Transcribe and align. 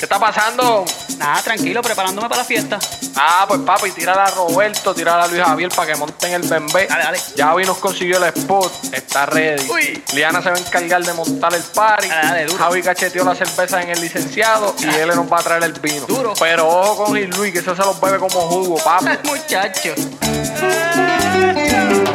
¿Qué 0.00 0.06
está 0.06 0.18
pasando? 0.18 0.86
Nada, 1.18 1.42
tranquilo, 1.42 1.82
preparándome 1.82 2.26
para 2.26 2.40
la 2.40 2.46
fiesta. 2.46 2.78
Ah, 3.16 3.44
pues 3.46 3.60
papi, 3.60 3.90
tírala 3.90 4.24
a 4.24 4.30
Roberto, 4.30 4.94
tírala 4.94 5.24
a 5.24 5.26
Luis 5.28 5.42
Javier 5.42 5.70
para 5.76 5.92
que 5.92 5.98
monten 5.98 6.32
el 6.32 6.48
bembé. 6.48 6.86
Dale, 6.86 7.04
dale. 7.04 7.20
Ya 7.36 7.52
hoy 7.52 7.66
nos 7.66 7.76
consiguió 7.76 8.16
el 8.16 8.24
spot, 8.34 8.72
está 8.94 9.26
ready. 9.26 9.68
Uy. 9.70 10.02
Liana 10.14 10.40
se 10.40 10.48
va 10.48 10.56
a 10.56 10.58
encargar 10.58 11.04
de 11.04 11.12
montar 11.12 11.52
el 11.52 11.62
party. 11.62 12.08
Dale, 12.08 12.26
dale, 12.28 12.46
duro. 12.46 12.64
Javi 12.64 12.82
cacheteó 12.82 13.24
la 13.24 13.34
cerveza 13.34 13.82
en 13.82 13.90
el 13.90 14.00
licenciado 14.00 14.74
y 14.78 14.86
él 14.86 15.08
nos 15.08 15.30
va 15.30 15.40
a 15.40 15.42
traer 15.42 15.64
el 15.64 15.74
vino. 15.74 16.06
Duro. 16.06 16.32
Pero 16.40 16.66
ojo 16.66 17.04
con 17.04 17.14
Gil 17.14 17.28
Luis, 17.28 17.52
que 17.52 17.58
eso 17.58 17.76
se 17.76 17.82
los 17.82 18.00
bebe 18.00 18.18
como 18.18 18.40
jugo, 18.40 18.78
papi. 18.78 19.28
Muchacho. 19.28 19.94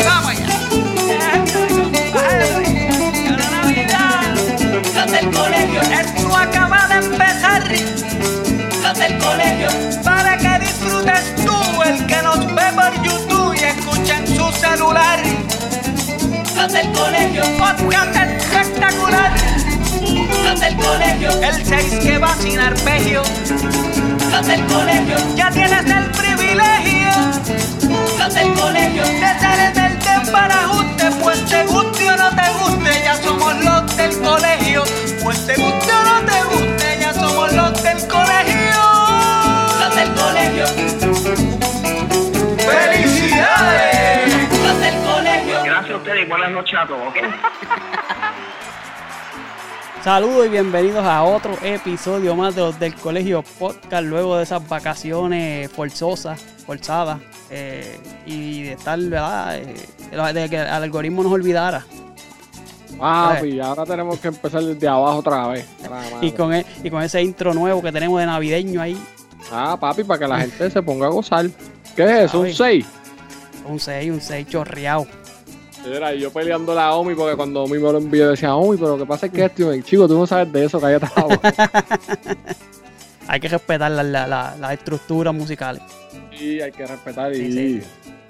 Vamos 0.04 0.32
allá. 0.32 0.48
Los 4.96 5.12
del 5.12 5.32
colegio, 5.32 5.82
esto 5.82 6.36
acaba 6.36 6.88
de 6.88 6.96
empezar. 6.96 7.35
Colegio, 9.36 9.68
para 10.02 10.38
que 10.38 10.60
disfrutes 10.60 11.36
tú, 11.44 11.82
el 11.84 12.06
que 12.06 12.22
nos 12.22 12.40
ve 12.56 12.72
por 12.74 13.04
YouTube 13.04 13.54
y 13.54 13.64
escucha 13.66 14.20
en 14.20 14.28
su 14.28 14.50
celular. 14.54 15.20
Los 16.56 16.72
del 16.72 16.90
colegio, 16.94 17.44
podcast 17.58 18.32
espectacular. 18.32 19.34
Los 20.46 20.60
del 20.62 20.76
colegio, 20.78 21.30
el 21.42 21.66
6 21.66 22.00
que 22.02 22.18
va 22.18 22.34
sin 22.36 22.60
arpegio. 22.62 23.24
Los 24.32 24.48
del 24.48 24.66
colegio, 24.68 24.95
y. 46.76 47.22
Saludos 50.04 50.46
y 50.46 50.50
bienvenidos 50.50 51.04
a 51.06 51.24
otro 51.24 51.58
episodio 51.64 52.36
más 52.36 52.54
de 52.54 52.62
los 52.62 52.78
del 52.80 52.94
Colegio 52.96 53.44
Podcast, 53.58 54.04
luego 54.04 54.38
de 54.38 54.44
esas 54.44 54.68
vacaciones 54.68 55.72
forzosas, 55.72 56.40
forzadas, 56.66 57.20
eh, 57.50 57.98
y 58.26 58.64
de 58.64 58.74
estar, 58.74 59.00
¿verdad? 59.00 59.58
Eh, 59.58 60.34
de 60.34 60.50
que 60.50 60.58
el 60.58 60.68
algoritmo 60.68 61.24
nos 61.24 61.32
olvidara. 61.32 61.84
Papi, 63.00 63.60
ahora 63.60 63.86
tenemos 63.86 64.20
que 64.20 64.28
empezar 64.28 64.62
desde 64.64 64.88
abajo 64.88 65.18
otra 65.20 65.48
vez. 65.48 65.66
Ah. 65.90 66.02
Y 66.22 66.32
con, 66.34 66.54
e- 66.54 66.66
y 66.84 66.90
con 66.90 67.02
ese 67.02 67.22
intro 67.22 67.54
nuevo 67.54 67.82
que 67.82 67.92
tenemos 67.92 68.20
de 68.20 68.26
navideño 68.26 68.82
ahí, 68.82 69.02
Ah, 69.52 69.78
papi, 69.80 70.04
para 70.04 70.20
que 70.20 70.28
la 70.28 70.40
gente 70.40 70.70
se 70.72 70.82
ponga 70.82 71.06
a 71.08 71.10
gozar. 71.10 71.46
¿Qué 71.96 72.04
es 72.04 72.12
eso? 72.30 72.40
¿Un 72.40 72.46
Papi. 72.48 72.56
6? 72.58 72.86
un 73.66 73.80
6, 73.80 74.12
un 74.12 74.22
6 74.22 74.48
chorreado. 74.50 75.08
Era 75.86 76.14
yo 76.16 76.32
peleando 76.32 76.74
la 76.74 76.94
Omi 76.96 77.14
porque 77.16 77.36
cuando 77.36 77.64
Omi 77.64 77.74
me 77.78 77.92
lo 77.92 77.98
envió 77.98 78.30
decía, 78.32 78.56
Omi, 78.56 78.78
pero 78.78 78.98
¿qué 78.98 79.06
pasa 79.06 79.26
es 79.28 79.32
que 79.32 79.46
esto? 79.46 79.72
Chico, 79.82 80.08
tú 80.08 80.18
no 80.18 80.26
sabes 80.26 80.52
de 80.52 80.66
eso, 80.66 80.80
cállate 80.80 81.08
la 81.16 81.24
boca. 81.24 81.54
Hay 83.28 83.40
que 83.40 83.48
respetar 83.48 83.92
la- 83.92 84.04
la- 84.04 84.28
la- 84.28 84.56
las 84.60 84.74
estructuras 84.74 85.34
musicales. 85.34 85.82
Sí, 86.38 86.60
hay 86.62 86.72
que 86.72 86.86
respetar 86.86 87.32
y 87.34 87.36
Sí, 87.36 87.52
sí. 87.52 87.82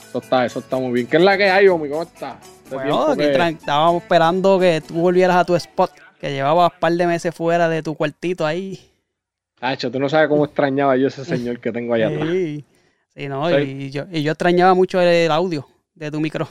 eso 0.09 0.19
está, 0.19 0.45
eso 0.45 0.59
está 0.59 0.77
muy 0.77 0.91
bien. 0.93 1.07
¿Qué 1.07 1.17
es 1.17 1.23
la 1.23 1.37
que 1.37 1.49
hay, 1.49 1.67
Omi? 1.67 1.89
¿Cómo 1.89 2.03
estás? 2.03 2.35
Hace 2.67 2.75
Bueno, 2.75 3.15
que- 3.15 3.47
estábamos 3.49 4.03
esperando 4.03 4.59
que 4.59 4.81
tú 4.87 4.93
volvieras 4.95 5.35
a 5.37 5.43
tu 5.43 5.55
spot, 5.55 5.91
que 6.19 6.31
llevabas 6.31 6.71
un 6.73 6.79
par 6.79 6.93
de 6.93 7.07
meses 7.07 7.33
fuera 7.35 7.67
de 7.67 7.81
tu 7.83 7.95
cuartito 7.95 8.45
ahí. 8.45 8.79
Hacho, 9.59 9.89
tú 9.91 9.99
no 9.99 10.07
sabes 10.07 10.29
cómo 10.29 10.45
extrañaba 10.45 10.95
yo 10.97 11.07
ese 11.07 11.25
señor 11.25 11.59
que 11.59 11.71
tengo 11.71 11.93
allá 11.93 12.07
atrás. 12.09 12.29
Sí, 12.29 12.63
sí, 13.15 13.27
no. 13.27 13.49
Y, 13.59 13.89
yo, 13.91 14.03
y 14.11 14.21
yo 14.23 14.31
extrañaba 14.33 14.73
mucho 14.75 15.01
el 15.01 15.31
audio 15.31 15.67
de 15.95 16.11
tu 16.11 16.19
micro. 16.19 16.47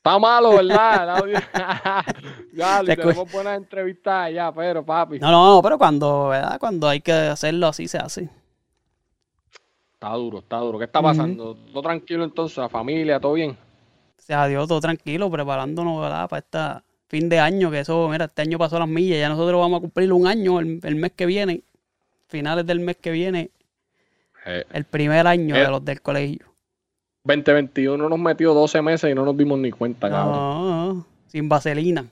Está 0.00 0.18
malo, 0.18 0.56
¿verdad? 0.56 1.22
Se 2.86 2.96
tenemos 2.96 3.30
buenas 3.30 3.58
entrevistas 3.58 4.28
allá, 4.28 4.50
pero 4.50 4.82
papi. 4.82 5.18
No, 5.18 5.30
no, 5.30 5.56
no, 5.56 5.62
pero 5.62 5.76
cuando, 5.76 6.28
¿verdad? 6.28 6.58
Cuando 6.58 6.88
hay 6.88 7.02
que 7.02 7.12
hacerlo 7.12 7.66
así, 7.66 7.86
se 7.86 7.98
hace. 7.98 8.30
Está 9.92 10.14
duro, 10.14 10.38
está 10.38 10.56
duro. 10.56 10.78
¿Qué 10.78 10.86
está 10.86 11.02
pasando? 11.02 11.54
¿Todo 11.54 11.82
tranquilo 11.82 12.24
entonces? 12.24 12.56
¿La 12.56 12.70
familia? 12.70 13.20
¿Todo 13.20 13.34
bien? 13.34 13.58
Se 14.16 14.32
adiós, 14.32 14.66
todo 14.68 14.80
tranquilo, 14.80 15.30
preparándonos, 15.30 16.00
¿verdad? 16.00 16.30
Para 16.30 16.40
este 16.40 16.84
fin 17.08 17.28
de 17.28 17.38
año, 17.38 17.70
que 17.70 17.80
eso, 17.80 18.08
mira, 18.08 18.24
este 18.24 18.40
año 18.40 18.56
pasó 18.56 18.78
las 18.78 18.88
millas, 18.88 19.18
ya 19.18 19.28
nosotros 19.28 19.60
vamos 19.60 19.78
a 19.78 19.80
cumplir 19.82 20.10
un 20.14 20.26
año 20.26 20.60
el, 20.60 20.80
el 20.82 20.94
mes 20.96 21.12
que 21.12 21.26
viene, 21.26 21.62
finales 22.28 22.64
del 22.64 22.80
mes 22.80 22.96
que 22.96 23.10
viene, 23.10 23.50
Eh, 24.46 24.64
el 24.72 24.84
primer 24.84 25.26
año 25.26 25.54
Eh. 25.54 25.58
de 25.60 25.68
los 25.68 25.84
del 25.84 26.00
colegio. 26.00 26.46
2021 27.24 28.08
nos 28.08 28.18
metió 28.18 28.54
12 28.54 28.82
meses 28.82 29.10
y 29.10 29.14
no 29.14 29.24
nos 29.24 29.36
dimos 29.36 29.58
ni 29.58 29.70
cuenta, 29.70 30.08
cabrón. 30.08 30.34
No, 30.36 31.06
sin 31.26 31.48
vaselina. 31.48 32.06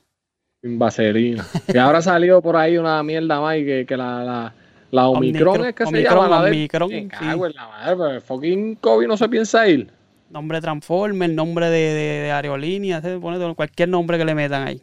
Sin 0.63 0.79
vaselina. 0.79 1.47
y 1.73 1.79
ahora 1.79 1.99
ha 1.99 2.03
salido 2.03 2.43
por 2.43 2.57
ahí 2.57 2.77
una 2.77 3.03
mierda 3.03 3.41
más 3.41 3.57
y 3.57 3.65
que, 3.65 3.87
que 3.87 3.97
la, 3.97 4.23
la, 4.25 4.55
la 4.91 5.09
Omicron, 5.09 5.49
Omicron, 5.49 5.67
es 5.69 5.75
que 5.75 5.85
se 5.85 5.89
Omicron, 5.89 6.15
llama 6.15 6.29
la 6.29 6.43
de... 6.45 6.51
Omicron, 6.51 6.91
sí. 6.91 7.09
cago 7.09 7.47
en 7.47 7.55
la 7.55 7.69
madre, 7.69 7.97
pero 7.97 8.11
el 8.11 8.21
fucking 8.21 8.75
COVID 8.77 9.07
no 9.07 9.17
se 9.17 9.29
piensa 9.29 9.67
ir. 9.69 9.91
Nombre 10.31 10.61
Transformer, 10.61 11.31
nombre 11.31 11.71
de, 11.71 11.95
de, 11.95 12.23
de 12.23 12.33
aerolínea, 12.33 13.01
se 13.01 13.19
pone 13.19 13.39
todo- 13.39 13.55
cualquier 13.55 13.89
nombre 13.89 14.19
que 14.19 14.25
le 14.27 14.35
metan 14.35 14.67
ahí. 14.69 14.83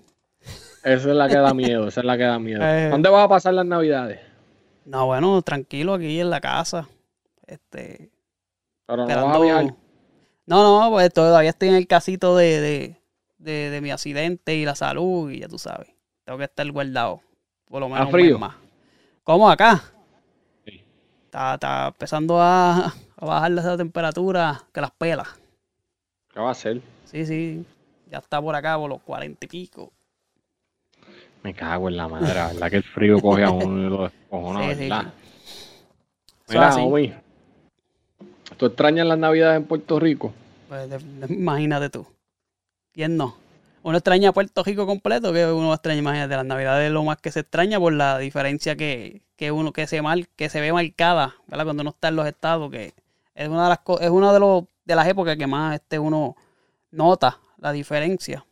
Esa 0.83 1.09
es 1.09 1.15
la 1.15 1.27
que 1.27 1.37
da 1.37 1.53
miedo, 1.53 1.87
esa 1.87 1.99
es 2.01 2.05
la 2.05 2.17
que 2.17 2.23
da 2.23 2.39
miedo. 2.39 2.61
Eh. 2.63 2.87
¿Dónde 2.89 3.09
vas 3.09 3.25
a 3.25 3.29
pasar 3.29 3.53
las 3.53 3.65
navidades? 3.65 4.19
No, 4.85 5.05
bueno, 5.07 5.41
tranquilo 5.41 5.93
aquí 5.95 6.19
en 6.19 6.29
la 6.29 6.39
casa. 6.41 6.87
Este, 7.47 8.09
Pero 8.87 9.05
no 9.07 9.25
vas 9.25 9.35
a 9.35 9.39
viajar. 9.39 9.73
No, 10.45 10.81
no, 10.81 10.91
pues 10.91 11.11
todavía 11.11 11.49
estoy 11.49 11.69
en 11.69 11.75
el 11.75 11.87
casito 11.87 12.35
de, 12.37 12.61
de, 12.61 13.01
de, 13.39 13.69
de 13.71 13.81
mi 13.81 13.91
accidente 13.91 14.55
y 14.55 14.65
la 14.65 14.75
salud, 14.75 15.31
y 15.31 15.39
ya 15.39 15.47
tú 15.47 15.57
sabes. 15.57 15.87
Tengo 16.23 16.37
que 16.37 16.45
estar 16.45 16.69
guardado. 16.71 17.21
Por 17.65 17.79
lo 17.79 17.89
menos 17.89 18.05
un 18.05 18.11
frío? 18.11 18.31
mes 18.37 18.39
más. 18.39 18.55
¿Cómo 19.23 19.49
acá? 19.49 19.81
Sí. 20.65 20.81
Está, 21.25 21.55
está 21.55 21.87
empezando 21.87 22.39
a, 22.39 22.87
a 23.17 23.25
bajar 23.25 23.51
esa 23.53 23.77
temperatura 23.77 24.63
que 24.71 24.81
las 24.81 24.91
pelas. 24.91 25.27
¿Qué 26.31 26.39
va 26.39 26.49
a 26.49 26.51
hacer? 26.51 26.81
Sí, 27.05 27.25
sí. 27.25 27.65
Ya 28.11 28.19
está 28.19 28.39
por 28.41 28.55
acá 28.55 28.77
por 28.77 28.89
los 28.89 29.01
cuarenta 29.01 29.45
y 29.45 29.47
pico. 29.49 29.91
Me 31.41 31.53
cago 31.53 31.89
en 31.89 31.97
la 31.97 32.07
madre, 32.07 32.33
la 32.33 32.47
verdad 32.47 32.69
que 32.69 32.77
el 32.77 32.83
frío 32.83 33.19
coge 33.21 33.43
a 33.43 33.51
uno 33.51 33.87
y 33.87 33.89
lo 33.89 34.03
descojona, 34.03 34.59
Sí, 34.69 34.75
sí, 34.75 34.89
¿verdad? 34.89 35.13
Eso 36.47 36.53
Mira, 36.53 36.67
así. 36.67 37.13
¿Tú 38.57 38.65
extrañas 38.65 39.07
las 39.07 39.17
navidades 39.17 39.57
en 39.57 39.65
Puerto 39.65 39.99
Rico? 39.99 40.33
Pues, 40.67 40.89
imagínate 41.29 41.89
tú. 41.89 42.07
¿Quién 42.93 43.17
no? 43.17 43.35
Uno 43.83 43.97
extraña 43.97 44.31
Puerto 44.31 44.63
Rico 44.63 44.87
completo, 44.87 45.31
que 45.31 45.45
uno 45.45 45.73
extraña, 45.73 45.99
imagínate, 45.99 46.35
las 46.35 46.45
navidades 46.45 46.87
es 46.87 46.91
lo 46.91 47.03
más 47.03 47.17
que 47.17 47.31
se 47.31 47.41
extraña 47.41 47.79
por 47.79 47.93
la 47.93 48.17
diferencia 48.17 48.75
que, 48.75 49.21
que 49.35 49.51
uno 49.51 49.73
que 49.73 49.85
se 49.85 50.01
mal, 50.01 50.27
que 50.35 50.49
se 50.49 50.59
ve 50.61 50.73
marcada, 50.73 51.35
¿verdad? 51.47 51.65
Cuando 51.65 51.81
uno 51.81 51.91
está 51.91 52.07
en 52.07 52.15
los 52.15 52.25
estados, 52.25 52.71
que 52.71 52.93
es 53.35 53.47
una 53.47 53.63
de 53.63 53.69
las 53.69 53.79
es 54.01 54.09
una 54.09 54.33
de 54.33 54.39
los 54.39 54.63
de 54.85 54.95
las 54.95 55.07
épocas 55.07 55.37
que 55.37 55.45
más 55.45 55.75
este 55.75 55.99
uno 55.99 56.35
nota 56.91 57.39
la 57.59 57.71
diferencia. 57.71 58.45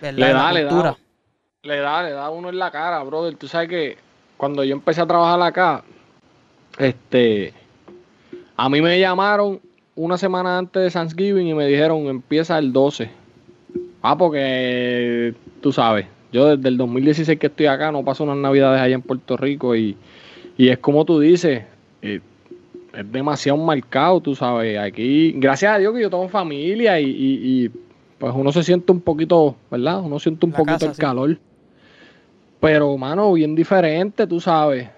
¿verdad? 0.00 0.18
Le 0.18 0.26
En 0.26 0.34
la 0.34 0.42
da, 0.42 0.52
le 0.52 0.64
da. 0.64 0.98
Le 1.62 1.76
da, 1.78 2.02
le 2.02 2.10
da 2.10 2.30
uno 2.30 2.48
en 2.48 2.58
la 2.58 2.70
cara, 2.70 3.02
brother. 3.02 3.36
Tú 3.36 3.48
sabes 3.48 3.68
que 3.68 3.98
cuando 4.36 4.64
yo 4.64 4.72
empecé 4.72 5.00
a 5.00 5.06
trabajar 5.06 5.40
acá, 5.42 5.84
este, 6.78 7.52
a 8.58 8.68
mí 8.68 8.82
me 8.82 8.98
llamaron 9.00 9.60
una 9.94 10.18
semana 10.18 10.58
antes 10.58 10.82
de 10.82 10.90
Thanksgiving 10.90 11.46
y 11.46 11.54
me 11.54 11.66
dijeron 11.66 12.06
empieza 12.08 12.58
el 12.58 12.72
12. 12.72 13.08
Ah, 14.02 14.16
porque 14.18 15.32
tú 15.60 15.72
sabes, 15.72 16.06
yo 16.32 16.56
desde 16.56 16.68
el 16.68 16.76
2016 16.76 17.38
que 17.38 17.46
estoy 17.46 17.66
acá 17.66 17.90
no 17.90 18.04
paso 18.04 18.24
unas 18.24 18.36
navidades 18.36 18.80
allá 18.80 18.94
en 18.94 19.02
Puerto 19.02 19.36
Rico 19.36 19.74
y, 19.74 19.96
y 20.56 20.68
es 20.68 20.78
como 20.78 21.04
tú 21.04 21.18
dices, 21.20 21.62
eh, 22.02 22.20
es 22.92 23.12
demasiado 23.12 23.58
marcado, 23.58 24.20
tú 24.20 24.34
sabes. 24.34 24.78
Aquí, 24.78 25.32
gracias 25.36 25.72
a 25.74 25.78
Dios 25.78 25.94
que 25.94 26.02
yo 26.02 26.10
tengo 26.10 26.28
familia 26.28 27.00
y, 27.00 27.06
y- 27.06 27.64
y, 27.64 27.70
pues 28.18 28.32
uno 28.36 28.50
se 28.50 28.62
siente 28.64 28.90
un 28.90 29.00
poquito, 29.00 29.54
¿verdad? 29.70 30.00
Uno 30.00 30.18
siente 30.18 30.44
un 30.46 30.52
La 30.52 30.58
poquito 30.58 30.74
casa, 30.78 30.86
el 30.90 30.94
sí. 30.94 31.00
calor. 31.00 31.38
Pero, 32.60 32.96
mano, 32.98 33.32
bien 33.34 33.54
diferente, 33.54 34.26
tú 34.26 34.40
sabes. 34.40 34.88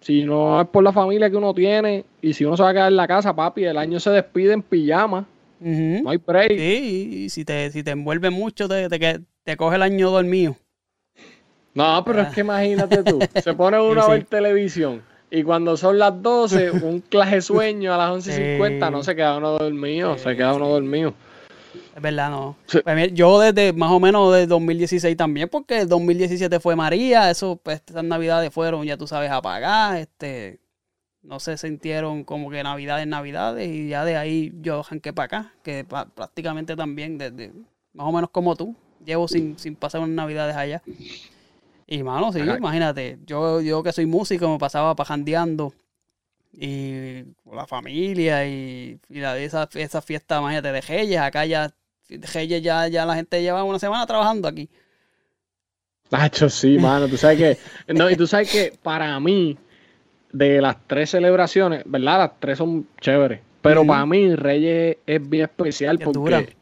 Si 0.00 0.24
no 0.24 0.60
es 0.60 0.68
por 0.68 0.82
la 0.82 0.92
familia 0.92 1.28
que 1.30 1.36
uno 1.36 1.52
tiene 1.52 2.04
y 2.22 2.32
si 2.32 2.44
uno 2.44 2.56
se 2.56 2.62
va 2.62 2.70
a 2.70 2.72
quedar 2.72 2.88
en 2.90 2.96
la 2.96 3.06
casa, 3.06 3.34
papi, 3.34 3.64
el 3.64 3.76
año 3.76 4.00
se 4.00 4.10
despide 4.10 4.52
en 4.54 4.62
pijama. 4.62 5.26
No 5.60 6.08
hay 6.10 6.16
break. 6.16 6.50
Sí, 6.52 7.08
y 7.24 7.28
si 7.28 7.44
te, 7.44 7.70
si 7.70 7.82
te 7.82 7.90
envuelve 7.90 8.30
mucho, 8.30 8.66
te, 8.66 8.88
te, 8.88 8.98
que- 8.98 9.20
te 9.44 9.56
coge 9.58 9.76
el 9.76 9.82
año 9.82 10.10
dormido. 10.10 10.56
No, 11.74 12.02
pero 12.04 12.22
es 12.22 12.28
que 12.28 12.40
imagínate 12.40 13.02
tú. 13.04 13.18
Se 13.42 13.54
pone 13.54 13.78
uno 13.80 13.94
Sí, 13.94 13.98
a 14.00 14.04
sí. 14.04 14.10
ver 14.12 14.24
televisión 14.24 15.02
y 15.30 15.44
cuando 15.44 15.76
son 15.76 15.98
las 15.98 16.20
12, 16.20 16.72
un 16.72 17.00
clase 17.00 17.40
sueño 17.40 17.94
a 17.94 17.98
las 17.98 18.10
11.50, 18.26 18.86
Sí. 18.86 18.92
no 18.92 19.02
se 19.04 19.14
queda 19.14 19.36
uno 19.36 19.52
dormido, 19.52 20.18
se 20.18 20.34
queda 20.34 20.54
uno 20.54 20.66
dormido. 20.68 21.14
Es 21.94 22.02
verdad, 22.02 22.30
no. 22.30 22.56
Sí. 22.66 22.78
Pues 22.82 23.14
yo 23.14 23.40
desde 23.40 23.72
más 23.72 23.90
o 23.90 24.00
menos 24.00 24.32
de 24.34 24.46
2016 24.46 25.16
también, 25.16 25.48
porque 25.48 25.80
el 25.80 25.88
2017 25.88 26.60
fue 26.60 26.76
María, 26.76 27.30
eso, 27.30 27.56
pues 27.62 27.76
estas 27.76 28.04
navidades 28.04 28.52
fueron, 28.52 28.84
ya 28.84 28.96
tú 28.96 29.06
sabes, 29.06 29.30
apagadas, 29.30 30.00
este, 30.00 30.60
no 31.22 31.40
se 31.40 31.56
sintieron 31.56 32.24
como 32.24 32.50
que 32.50 32.62
navidades, 32.62 33.06
navidades, 33.06 33.68
y 33.68 33.88
ya 33.88 34.04
de 34.04 34.16
ahí 34.16 34.52
yo 34.60 34.80
arranqué 34.80 35.12
para 35.12 35.26
acá, 35.26 35.54
que 35.62 35.84
prácticamente 35.84 36.76
también 36.76 37.18
desde, 37.18 37.52
más 37.92 38.06
o 38.06 38.12
menos 38.12 38.30
como 38.30 38.56
tú, 38.56 38.74
llevo 39.04 39.28
sin, 39.28 39.58
sin 39.58 39.76
pasar 39.76 40.00
unas 40.00 40.14
navidades 40.14 40.56
allá. 40.56 40.82
Y 41.86 42.02
mano, 42.02 42.32
sí, 42.32 42.40
Ajá. 42.40 42.56
imagínate, 42.56 43.18
yo, 43.26 43.60
yo 43.60 43.82
que 43.82 43.92
soy 43.92 44.06
músico 44.06 44.48
me 44.48 44.58
pasaba 44.58 44.94
pajandeando 44.94 45.74
y 46.52 47.22
con 47.44 47.56
la 47.56 47.66
familia 47.66 48.46
y, 48.46 48.98
y 49.08 49.20
la, 49.20 49.38
esa, 49.38 49.68
esa 49.74 50.02
fiesta, 50.02 50.38
imagínate, 50.38 50.72
de 50.72 50.80
Reyes, 50.80 51.18
acá 51.20 51.46
ya, 51.46 51.72
Reyes 52.08 52.62
ya, 52.62 52.88
ya 52.88 53.06
la 53.06 53.14
gente 53.14 53.40
lleva 53.40 53.62
una 53.64 53.78
semana 53.78 54.06
trabajando 54.06 54.48
aquí. 54.48 54.68
Nacho, 56.10 56.48
sí, 56.48 56.76
mano. 56.80 57.08
Tú 57.08 57.16
sabes 57.16 57.38
que. 57.86 57.92
No, 57.94 58.10
y 58.10 58.16
tú 58.16 58.26
sabes 58.26 58.50
que 58.50 58.72
para 58.82 59.18
mí, 59.20 59.56
de 60.32 60.60
las 60.60 60.76
tres 60.86 61.10
celebraciones, 61.10 61.82
¿verdad? 61.86 62.18
Las 62.18 62.40
tres 62.40 62.58
son 62.58 62.86
chéveres. 63.00 63.40
Pero 63.62 63.86
para 63.86 64.06
mí, 64.06 64.34
Reyes 64.34 64.96
es 65.06 65.28
bien 65.30 65.44
especial 65.44 65.98
Es 66.00 66.12
dura. 66.12 66.38
porque. 66.38 66.56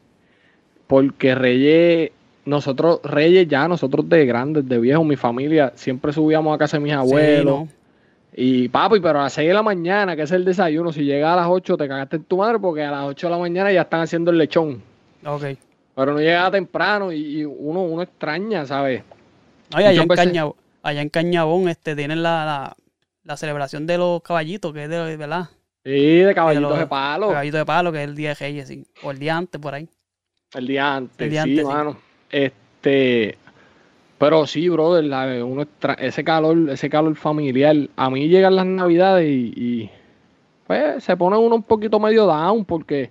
Porque 0.87 1.35
Reyes. 1.35 2.11
Nosotros, 2.45 2.99
Reyes 3.03 3.47
ya, 3.47 3.67
nosotros 3.67 4.09
de 4.09 4.25
grandes, 4.25 4.67
de 4.67 4.79
viejos, 4.79 5.05
mi 5.05 5.15
familia, 5.15 5.71
siempre 5.75 6.11
subíamos 6.13 6.55
a 6.55 6.57
casa 6.57 6.77
de 6.77 6.83
mis 6.83 6.93
abuelos. 6.93 7.67
Sí, 7.67 7.75
Y 8.41 8.69
papi, 8.69 9.01
pero 9.01 9.19
a 9.19 9.23
las 9.23 9.33
6 9.33 9.49
de 9.49 9.53
la 9.53 9.61
mañana, 9.63 10.15
que 10.15 10.21
es 10.21 10.31
el 10.31 10.45
desayuno, 10.45 10.93
si 10.93 11.03
llega 11.03 11.33
a 11.33 11.35
las 11.35 11.47
8, 11.49 11.75
te 11.75 11.87
cagaste 11.89 12.15
en 12.15 12.23
tu 12.23 12.37
madre 12.37 12.57
porque 12.57 12.83
a 12.83 12.91
las 12.91 13.03
8 13.03 13.27
de 13.27 13.31
la 13.31 13.37
mañana 13.37 13.69
ya 13.71 13.81
están 13.81 13.99
haciendo 14.01 14.31
el 14.31 14.37
lechón. 14.37 14.81
Ok. 15.25 15.43
Pero 15.95 16.13
no 16.13 16.19
llegaba 16.19 16.49
temprano 16.51 17.11
y, 17.11 17.39
y 17.41 17.43
uno, 17.43 17.81
uno 17.83 18.01
extraña, 18.01 18.65
¿sabes? 18.65 19.03
Y 19.71 19.75
allá, 19.83 20.01
en 20.01 20.07
veces- 20.07 20.25
Cañabón, 20.25 20.53
allá 20.83 21.01
en 21.01 21.09
Cañabón 21.09 21.67
este, 21.67 21.97
tienen 21.97 22.23
la, 22.23 22.45
la, 22.45 22.75
la 23.25 23.35
celebración 23.35 23.85
de 23.85 23.97
los 23.97 24.21
caballitos, 24.21 24.71
que 24.73 24.83
es 24.85 24.89
de, 24.89 25.17
¿verdad? 25.17 25.49
Sí, 25.83 26.19
de 26.19 26.33
caballitos 26.33 26.69
los- 26.69 26.79
de 26.79 26.87
palo. 26.87 27.27
Caballito 27.27 27.57
de 27.57 27.65
palo, 27.65 27.91
que 27.91 28.03
es 28.03 28.07
el 28.09 28.15
día 28.15 28.29
de 28.29 28.35
Reyes, 28.35 28.67
sí. 28.69 28.85
O 29.03 29.11
el 29.11 29.19
día 29.19 29.35
antes, 29.35 29.59
por 29.59 29.73
ahí. 29.73 29.89
El 30.53 30.65
día 30.65 30.95
antes, 30.95 31.19
El 31.19 31.29
día 31.29 31.43
sí, 31.43 31.59
antes, 31.59 31.93
sí. 31.95 31.99
Este, 32.31 33.37
pero 34.19 34.45
sí, 34.45 34.69
brother, 34.69 35.05
la- 35.05 35.43
uno 35.43 35.63
extra- 35.63 35.93
ese 35.95 36.23
calor, 36.23 36.69
ese 36.69 36.89
calor 36.89 37.15
familiar. 37.15 37.75
A 37.95 38.09
mí 38.11 38.27
llegan 38.27 38.55
las 38.55 38.65
navidades 38.67 39.27
y, 39.27 39.53
y, 39.55 39.89
pues 40.67 41.03
se 41.03 41.17
pone 41.17 41.37
uno 41.37 41.55
un 41.55 41.63
poquito 41.63 41.99
medio 41.99 42.25
down 42.27 42.63
porque, 42.65 43.09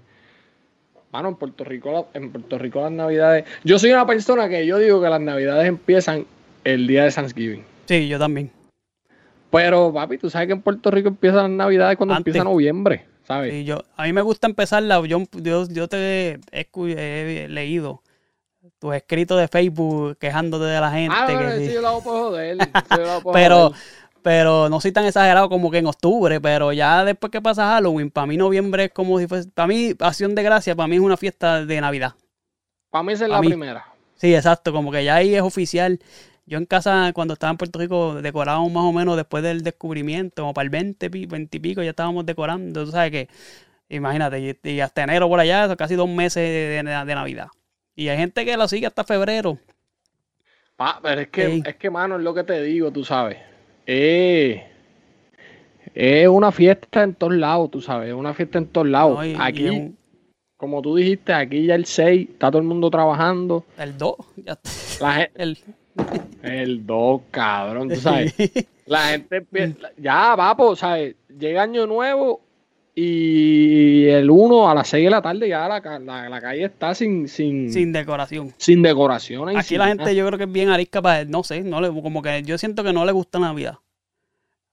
mano, 1.10 1.30
en 1.30 1.34
Puerto 1.34 1.64
Rico, 1.64 2.08
en 2.14 2.30
Puerto 2.30 2.58
Rico 2.58 2.80
las 2.82 2.92
navidades. 2.92 3.44
Yo 3.64 3.78
soy 3.78 3.90
una 3.90 4.06
persona 4.06 4.48
que 4.48 4.64
yo 4.66 4.78
digo 4.78 5.00
que 5.02 5.08
las 5.08 5.20
navidades 5.20 5.66
empiezan 5.66 6.24
el 6.62 6.86
día 6.86 7.04
de 7.04 7.10
Thanksgiving. 7.10 7.64
Sí, 7.86 8.06
yo 8.06 8.18
también. 8.18 8.50
Pero, 9.50 9.92
papi, 9.92 10.18
tú 10.18 10.28
sabes 10.28 10.46
que 10.46 10.52
en 10.52 10.60
Puerto 10.60 10.90
Rico 10.90 11.08
empiezan 11.08 11.42
las 11.42 11.50
navidades 11.50 11.96
cuando 11.96 12.14
Antes. 12.14 12.32
empieza 12.34 12.44
noviembre, 12.44 13.06
¿sabes? 13.26 13.50
Sí, 13.54 13.64
yo, 13.64 13.82
a 13.96 14.04
mí 14.04 14.12
me 14.12 14.20
gusta 14.20 14.46
empezarla. 14.46 15.00
Yo, 15.06 15.22
yo, 15.32 15.66
yo 15.70 15.88
te 15.88 16.38
he, 16.52 16.68
he 16.72 17.48
leído 17.48 18.02
tus 18.78 18.94
escritos 18.94 19.38
de 19.40 19.48
Facebook 19.48 20.16
quejándote 20.18 20.64
de 20.66 20.80
la 20.80 20.90
gente. 20.90 21.14
Ah, 21.18 21.26
que 21.26 21.34
bueno, 21.34 21.56
sí. 21.58 21.66
sí, 21.66 21.72
yo 21.74 21.80
lo 21.82 21.88
hago 21.88 22.02
por 22.02 22.12
joder. 22.14 22.56
sí, 22.64 22.70
yo 22.90 22.96
lo 23.02 23.10
hago 23.10 23.22
por 23.22 23.32
pero, 23.34 23.56
joder. 23.70 23.82
pero 24.22 24.68
no 24.68 24.80
soy 24.80 24.92
tan 24.92 25.04
exagerado 25.06 25.48
como 25.48 25.70
que 25.70 25.78
en 25.78 25.86
octubre, 25.86 26.40
pero 26.40 26.72
ya 26.72 27.04
después 27.04 27.30
que 27.30 27.40
pasa 27.42 27.66
Halloween, 27.70 28.10
para 28.10 28.26
mí 28.26 28.36
noviembre 28.36 28.84
es 28.84 28.92
como 28.92 29.18
si 29.18 29.26
fuese, 29.26 29.48
para 29.50 29.66
mí 29.66 29.92
Acción 29.98 30.34
de 30.34 30.42
Gracia, 30.42 30.74
para 30.76 30.86
mí 30.86 30.96
es 30.96 31.02
una 31.02 31.16
fiesta 31.16 31.64
de 31.64 31.80
Navidad. 31.80 32.14
Para 32.90 33.02
mí 33.02 33.12
esa 33.12 33.24
es 33.24 33.30
la 33.30 33.40
mí. 33.40 33.48
primera. 33.48 33.84
Sí, 34.16 34.34
exacto, 34.34 34.72
como 34.72 34.90
que 34.90 35.04
ya 35.04 35.16
ahí 35.16 35.34
es 35.34 35.42
oficial. 35.42 36.00
Yo 36.46 36.56
en 36.56 36.64
casa, 36.64 37.12
cuando 37.14 37.34
estaba 37.34 37.50
en 37.50 37.58
Puerto 37.58 37.78
Rico, 37.78 38.22
decorábamos 38.22 38.72
más 38.72 38.84
o 38.84 38.92
menos 38.92 39.16
después 39.16 39.42
del 39.42 39.62
descubrimiento, 39.62 40.42
como 40.42 40.54
para 40.54 40.64
el 40.64 40.70
20, 40.70 41.10
pi- 41.10 41.26
20 41.26 41.56
y 41.58 41.60
pico, 41.60 41.82
ya 41.82 41.90
estábamos 41.90 42.24
decorando. 42.24 42.86
Tú 42.86 42.90
sabes 42.90 43.10
que, 43.10 43.28
imagínate, 43.90 44.40
y, 44.64 44.68
y 44.70 44.80
hasta 44.80 45.02
enero 45.04 45.28
por 45.28 45.40
allá, 45.40 45.76
casi 45.76 45.94
dos 45.94 46.08
meses 46.08 46.36
de, 46.42 46.82
de- 46.82 47.04
de 47.04 47.14
Navidad. 47.14 47.48
Y 47.98 48.08
hay 48.10 48.16
gente 48.16 48.44
que 48.44 48.56
lo 48.56 48.68
sigue 48.68 48.86
hasta 48.86 49.02
febrero. 49.02 49.58
Pa, 50.76 51.00
pero 51.02 51.22
es 51.22 51.28
que, 51.30 51.46
Ey. 51.46 51.62
es 51.66 51.74
que, 51.74 51.90
mano, 51.90 52.14
es 52.16 52.22
lo 52.22 52.32
que 52.32 52.44
te 52.44 52.62
digo, 52.62 52.92
tú 52.92 53.04
sabes. 53.04 53.38
Eh, 53.86 54.64
es 55.96 56.28
una 56.28 56.52
fiesta 56.52 57.02
en 57.02 57.14
todos 57.16 57.34
lados, 57.34 57.72
tú 57.72 57.80
sabes. 57.80 58.10
Es 58.10 58.14
una 58.14 58.32
fiesta 58.34 58.58
en 58.58 58.66
todos 58.68 58.86
lados. 58.86 59.18
aquí, 59.40 59.68
un- 59.68 59.98
como 60.56 60.80
tú 60.80 60.94
dijiste, 60.94 61.32
aquí 61.32 61.66
ya 61.66 61.74
el 61.74 61.86
6, 61.86 62.28
está 62.30 62.52
todo 62.52 62.60
el 62.62 62.68
mundo 62.68 62.88
trabajando. 62.88 63.64
el 63.76 63.98
2, 63.98 64.14
ya 64.44 64.52
está. 64.52 65.04
La 65.04 65.12
gente, 65.14 65.42
El, 65.42 65.58
el 66.42 66.86
2, 66.86 67.20
cabrón, 67.32 67.88
tú 67.88 67.96
sabes. 67.96 68.32
La 68.86 69.08
gente 69.08 69.38
empieza, 69.38 69.90
ya, 69.96 70.34
papo, 70.36 70.76
¿sabes? 70.76 71.16
Llega 71.36 71.62
Año 71.64 71.84
Nuevo 71.88 72.42
y 73.00 74.06
el 74.08 74.28
1 74.30 74.68
a 74.70 74.74
las 74.74 74.88
6 74.88 75.04
de 75.04 75.10
la 75.10 75.22
tarde 75.22 75.48
ya 75.48 75.68
la, 75.68 75.80
la, 76.00 76.28
la 76.28 76.40
calle 76.40 76.64
está 76.64 76.94
sin, 76.94 77.28
sin, 77.28 77.72
sin 77.72 77.92
decoración. 77.92 78.52
sin 78.56 78.82
decoraciones. 78.82 79.54
y 79.54 79.58
Aquí 79.58 79.68
sin 79.68 79.78
la 79.78 79.84
nada. 79.86 79.96
gente 80.04 80.16
yo 80.16 80.26
creo 80.26 80.38
que 80.38 80.44
es 80.44 80.52
bien 80.52 80.68
arisca 80.70 81.00
para, 81.00 81.24
no 81.24 81.42
sé, 81.44 81.62
no 81.62 81.80
le, 81.80 81.88
como 81.88 82.22
que 82.22 82.42
yo 82.42 82.58
siento 82.58 82.82
que 82.82 82.92
no 82.92 83.04
le 83.04 83.12
gusta 83.12 83.38
Navidad. 83.38 83.76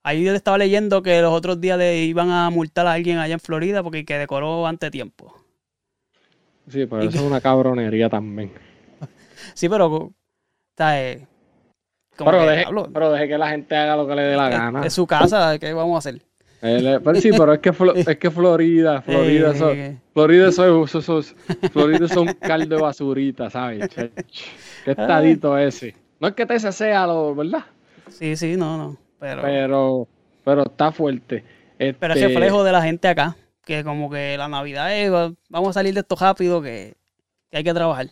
Ahí 0.04 0.24
yo 0.24 0.32
estaba 0.34 0.58
leyendo 0.58 1.02
que 1.02 1.20
los 1.20 1.32
otros 1.32 1.60
días 1.60 1.78
le 1.78 2.04
iban 2.04 2.30
a 2.30 2.48
multar 2.50 2.86
a 2.86 2.92
alguien 2.92 3.18
allá 3.18 3.34
en 3.34 3.40
Florida 3.40 3.82
porque 3.82 4.04
que 4.04 4.18
decoró 4.18 4.66
antes 4.66 4.90
tiempo. 4.90 5.34
Sí, 6.68 6.86
pero 6.86 7.02
eso 7.02 7.18
es 7.18 7.22
una 7.22 7.40
cabronería 7.40 8.08
también. 8.08 8.50
Sí, 9.54 9.68
pero, 9.68 10.12
que, 12.16 12.36
deje, 12.46 12.56
diablo, 12.60 12.88
pero 12.92 13.12
deje 13.12 13.28
que 13.28 13.38
la 13.38 13.50
gente 13.50 13.76
haga 13.76 13.94
lo 13.96 14.06
que 14.06 14.14
le 14.14 14.22
dé 14.22 14.36
la 14.36 14.48
es- 14.48 14.56
gana. 14.58 14.86
Es, 14.86 14.92
su 14.94 15.06
casa, 15.06 15.58
¿qué 15.58 15.72
vamos 15.72 15.94
a 15.94 15.98
hacer? 15.98 16.22
Pero 17.04 17.20
sí, 17.20 17.30
pero 17.32 17.52
es 17.52 17.58
que, 17.60 17.72
Flo- 17.72 17.94
es 17.94 18.18
que 18.18 18.30
Florida, 18.30 19.02
Florida, 19.06 19.52
Eh, 19.52 19.72
eh, 19.72 19.96
Florida, 20.12 20.48
eso 20.48 21.18
es- 21.18 21.34
Florida 21.72 22.06
es 22.06 22.16
un 22.16 22.32
caldo 22.34 22.76
de 22.76 22.82
basurita, 22.82 23.50
¿sabes? 23.50 23.88
Qué 23.88 24.10
estadito 24.90 25.56
ese. 25.58 25.94
No 26.20 26.28
es 26.28 26.34
que 26.34 26.46
te 26.46 26.58
sea 26.58 27.06
lo, 27.06 27.34
¿verdad? 27.34 27.64
Sí, 28.08 28.36
sí, 28.36 28.56
no, 28.56 28.76
no. 28.78 28.96
Pero, 29.18 29.42
pero, 29.42 29.42
Pero, 29.42 30.08
pero 30.44 30.62
está 30.64 30.92
fuerte. 30.92 31.44
es 31.78 31.94
Este, 31.94 32.08
reflejo 32.08 32.64
de 32.64 32.72
la 32.72 32.82
gente 32.82 33.08
acá. 33.08 33.36
Que 33.64 33.82
como 33.82 34.08
que 34.08 34.36
la 34.38 34.46
Navidad 34.48 34.96
es, 34.96 35.12
va- 35.12 35.32
vamos 35.48 35.70
a 35.70 35.72
salir 35.74 35.92
de 35.92 36.00
esto 36.00 36.14
rápido 36.14 36.62
que, 36.62 36.94
que 37.50 37.56
hay 37.58 37.64
que 37.64 37.74
trabajar. 37.74 38.06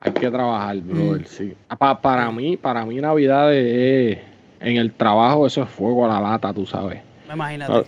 Hay 0.00 0.12
que 0.12 0.30
trabajar, 0.30 0.76
brother, 0.78 1.22
Mm. 1.22 1.24
sí. 1.26 1.54
Ah, 1.68 1.76
Pa- 1.76 2.00
para 2.00 2.30
mí, 2.32 2.56
para 2.56 2.84
mí 2.84 2.96
Navidad 2.96 3.52
es, 3.54 4.18
en 4.60 4.76
el 4.76 4.92
trabajo 4.92 5.46
eso 5.46 5.62
es 5.62 5.68
fuego 5.68 6.04
a 6.04 6.08
la 6.08 6.20
lata, 6.32 6.52
tú 6.52 6.66
sabes. 6.66 7.00
Imagínate. 7.32 7.72
Lo- 7.72 7.84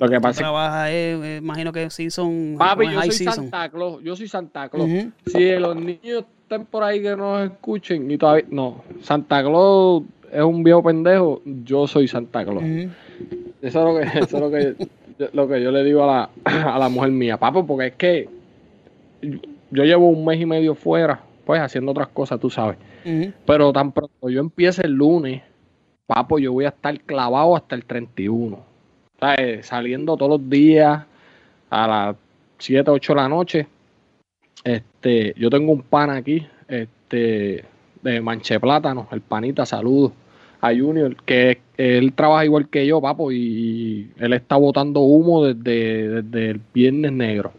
lo 0.00 0.08
que 0.08 0.20
pasa 0.20 0.30
es- 0.30 0.36
trabajas, 0.38 0.88
eh, 0.90 1.20
eh, 1.22 1.36
imagino 1.42 1.72
que 1.72 1.90
season, 1.90 2.54
Papi, 2.58 2.84
como 2.86 2.92
yo 2.94 3.00
soy 3.02 3.10
season. 3.12 3.34
Santa 3.50 3.68
Claus, 3.68 4.02
yo 4.02 4.16
soy 4.16 4.28
Santa 4.28 4.68
Claus. 4.70 4.88
Ujú. 4.88 5.10
Si 5.26 5.50
los 5.56 5.76
niños 5.76 6.24
están 6.42 6.64
por 6.66 6.82
ahí 6.84 7.02
que 7.02 7.14
nos 7.16 7.44
escuchen 7.50 8.10
y 8.10 8.16
todavía 8.16 8.46
no, 8.50 8.82
Santa 9.02 9.42
Claus 9.42 10.04
es 10.32 10.42
un 10.42 10.62
viejo 10.64 10.82
pendejo, 10.82 11.42
yo 11.44 11.86
soy 11.86 12.08
Santa 12.08 12.44
Claus. 12.44 12.62
Eso 12.64 12.88
es 13.60 13.74
lo 13.74 13.94
que, 13.94 14.18
eso 14.18 14.36
es 14.36 14.40
lo 14.42 14.50
que, 14.50 14.74
yo- 15.18 15.28
lo 15.34 15.48
que 15.48 15.62
yo 15.62 15.70
le 15.70 15.84
digo 15.84 16.02
a 16.04 16.28
la, 16.44 16.72
a 16.74 16.78
la 16.78 16.88
mujer 16.88 17.10
mía, 17.10 17.36
papo, 17.38 17.66
porque 17.66 17.86
es 17.88 17.94
que 17.94 18.28
yo 19.70 19.84
llevo 19.84 20.08
un 20.08 20.24
mes 20.24 20.40
y 20.40 20.46
medio 20.46 20.74
fuera, 20.74 21.20
pues 21.44 21.60
haciendo 21.60 21.92
otras 21.92 22.08
cosas, 22.08 22.40
tú 22.40 22.48
sabes. 22.50 22.78
Pero 23.44 23.72
tan 23.72 23.92
pronto 23.92 24.28
yo 24.30 24.40
empiece 24.40 24.82
el 24.86 24.92
lunes, 24.92 25.42
papo, 26.06 26.38
yo 26.38 26.52
voy 26.52 26.64
a 26.64 26.68
estar 26.68 26.98
clavado 27.00 27.54
hasta 27.56 27.74
el 27.74 27.84
31. 27.84 28.58
¿Sabes? 29.20 29.66
Saliendo 29.66 30.16
todos 30.16 30.40
los 30.40 30.50
días 30.50 31.04
a 31.70 31.86
las 31.88 32.16
7, 32.58 32.90
8 32.90 33.12
de 33.14 33.20
la 33.20 33.28
noche. 33.28 33.66
Este, 34.64 35.34
yo 35.36 35.50
tengo 35.50 35.72
un 35.72 35.82
pan 35.82 36.10
aquí, 36.10 36.46
este, 36.68 37.64
de 38.02 38.20
Manche 38.20 38.58
Plátano, 38.60 39.08
el 39.12 39.20
panita, 39.20 39.66
saludos 39.66 40.12
a 40.60 40.68
Junior, 40.74 41.14
que 41.24 41.60
él 41.76 42.14
trabaja 42.14 42.44
igual 42.46 42.68
que 42.68 42.86
yo, 42.86 43.00
papo, 43.00 43.30
y 43.30 44.10
él 44.18 44.32
está 44.32 44.56
botando 44.56 45.00
humo 45.00 45.44
desde, 45.44 46.22
desde 46.22 46.50
el 46.50 46.60
viernes 46.72 47.12
negro. 47.12 47.52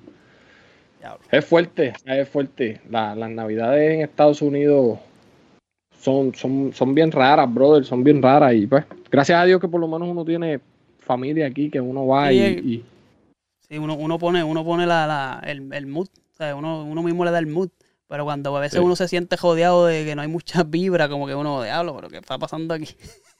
Es 1.31 1.45
fuerte, 1.45 1.93
es 2.05 2.27
fuerte. 2.29 2.81
La- 2.89 3.15
las 3.15 3.29
navidades 3.29 3.93
en 3.93 4.01
Estados 4.01 4.41
Unidos 4.41 4.97
son, 5.99 6.33
son, 6.33 6.71
son 6.73 6.95
bien 6.95 7.11
raras, 7.11 7.51
brother, 7.53 7.85
son 7.85 8.03
bien 8.03 8.21
raras. 8.23 8.55
Y 8.55 8.65
pues, 8.65 8.85
gracias 9.11 9.39
a 9.39 9.45
Dios 9.45 9.61
que 9.61 9.67
por 9.67 9.79
lo 9.79 9.87
menos 9.87 10.07
uno 10.07 10.25
tiene 10.25 10.59
familia 11.05 11.47
aquí, 11.47 11.69
que 11.69 11.79
uno 11.79 12.05
va 12.07 12.31
y, 12.33 12.39
y- 12.39 12.85
Sí, 13.67 13.77
uno, 13.79 13.95
uno 13.95 14.19
pone, 14.19 14.43
uno 14.43 14.63
pone 14.63 14.85
la, 14.85 15.07
la- 15.07 15.41
el, 15.45 15.73
el 15.73 15.87
mood, 15.87 16.07
o 16.07 16.35
sea, 16.35 16.55
uno, 16.55 16.83
uno 16.83 17.01
mismo 17.01 17.25
le 17.25 17.31
da 17.31 17.39
el 17.39 17.47
mood, 17.47 17.69
pero 18.07 18.23
cuando 18.23 18.55
a 18.55 18.59
veces 18.59 18.79
Sí. 18.79 18.85
uno 18.85 18.95
se 18.95 19.07
siente 19.07 19.37
jodeado 19.37 19.85
de 19.87 20.05
que 20.05 20.15
no 20.15 20.21
hay 20.21 20.27
mucha 20.27 20.63
vibra, 20.67 21.09
como 21.09 21.25
que 21.25 21.33
uno, 21.35 21.63
diablo, 21.63 21.95
pero 21.95 22.09
¿qué 22.09 22.17
está 22.17 22.37
pasando 22.37 22.73
aquí? 22.73 22.87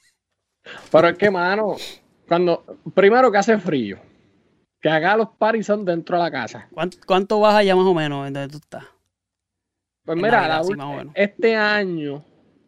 Pero 0.92 1.10
es 1.10 1.18
que, 1.18 1.30
mano, 1.30 1.76
cuando, 2.28 2.64
primero 2.96 3.32
que 3.32 3.38
hace 3.38 3.58
frío, 3.60 4.00
Que 4.82 4.90
acá 4.90 5.16
los 5.16 5.30
paris 5.38 5.68
son 5.68 5.86
dentro 5.86 6.18
de 6.18 6.24
la 6.24 6.32
casa. 6.32 6.68
¿Cuánto, 6.74 6.98
cuánto 7.06 7.40
baja 7.40 7.62
ya 7.62 7.76
más 7.76 7.86
o 7.86 7.94
menos 7.94 8.26
en 8.28 8.34
donde 8.34 8.50
tú 8.52 8.58
estás? 8.58 8.84
Pues 10.04 10.16
En 10.18 10.24
mira, 10.24 10.48
Navidad, 10.48 10.58
la 10.78 11.04
sí, 11.04 11.10
este 11.14 11.56
año 11.56 12.24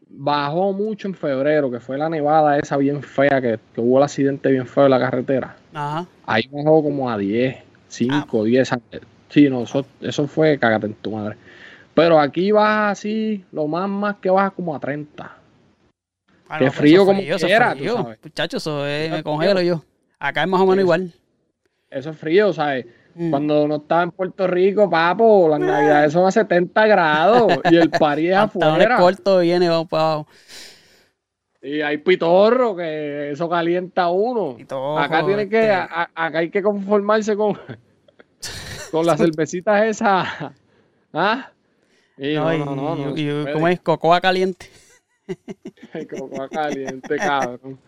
bajó 0.10 0.74
mucho 0.74 1.08
en 1.08 1.14
febrero, 1.14 1.70
que 1.72 1.80
fue 1.80 1.98
la 1.98 2.10
nevada 2.10 2.58
esa 2.58 2.78
bien 2.78 3.02
fea, 3.04 3.42
que, 3.42 3.60
que 3.74 3.82
hubo 3.82 3.98
el 3.98 4.04
accidente 4.04 4.50
bien 4.52 4.66
feo 4.68 4.86
en 4.86 4.92
la 4.92 5.00
carretera. 5.00 5.56
Ajá. 5.74 6.06
Ahí 6.26 6.48
bajó 6.52 6.84
como 6.84 7.10
a 7.10 7.18
10, 7.18 7.56
Ah. 7.58 7.64
5, 7.88 8.44
10. 8.44 8.72
a- 8.74 8.80
Sí, 9.30 9.50
no, 9.50 9.64
eso, 9.64 9.86
eso 10.02 10.28
fue 10.28 10.58
cágate 10.58 10.88
en 10.88 10.94
tu 10.94 11.12
madre. 11.12 11.36
Pero 11.94 12.20
aquí 12.20 12.52
baja 12.52 12.92
así, 12.92 13.44
lo 13.52 13.68
más 13.68 13.90
más 13.90 14.16
que 14.18 14.30
baja 14.30 14.52
como 14.52 14.76
a 14.76 14.80
30. 14.80 15.36
Ah, 16.50 16.58
Qué 16.60 16.66
no, 16.66 16.72
pero 16.72 16.72
frío 16.72 17.06
como 17.06 17.20
frío, 17.22 17.36
quiera, 17.38 17.76
tú 17.76 17.84
sabes. 17.86 18.20
Muchachos, 18.24 18.64
eso 18.64 18.86
es- 18.88 19.08
Eso 19.08 19.16
me 19.18 19.24
congelo 19.24 19.62
yo. 19.62 19.84
Acá 20.20 20.44
es 20.44 20.48
más 20.50 20.62
o 20.62 20.66
menos 20.66 20.84
igual. 20.84 21.12
Eso 21.90 22.10
es 22.12 22.18
frío, 22.18 22.54
¿sabes? 22.54 22.86
Mm. 23.20 23.32
Cuando 23.32 23.64
uno 23.64 23.78
estaba 23.78 24.04
en 24.04 24.12
Puerto 24.12 24.46
Rico, 24.46 24.88
papo, 24.90 25.50
las 25.50 25.60
navidades 25.60 26.14
son 26.14 26.28
a 26.28 26.32
70 26.32 26.86
grados 26.86 27.52
y 27.72 27.76
el 27.78 27.90
party 27.90 28.28
es 28.30 28.36
afuera. 28.38 28.98
cortos 28.98 29.42
viene, 29.42 29.68
vamos 29.68 29.88
para 29.88 30.04
abajo. 30.04 30.28
Y 31.64 31.82
hay 31.82 31.98
pitorro, 31.98 32.76
que 32.76 33.32
eso 33.32 33.50
calienta 33.50 34.04
a 34.04 34.10
uno. 34.12 34.56
Pitorro, 34.56 35.00
acá 35.00 35.26
tiene 35.26 35.50
que, 35.50 35.62
este. 35.62 35.72
a- 35.74 36.10
acá 36.14 36.38
hay 36.40 36.52
que 36.52 36.62
conformarse 36.62 37.36
con, 37.36 37.58
con 38.92 39.06
las 39.06 39.18
cervecitas 39.20 39.84
esas. 39.86 40.28
¿Ah? 41.12 41.50
Y 42.20 42.36
No, 42.36 42.56
no, 42.58 42.76
no, 42.76 42.96
no, 42.96 43.18
y-. 43.18 43.52
¿Cómo 43.52 43.68
es? 43.68 43.80
Cocoa 43.80 44.22
caliente. 44.22 44.68
Cocoa 46.20 46.48
caliente, 46.50 47.16
cabrón. 47.18 47.80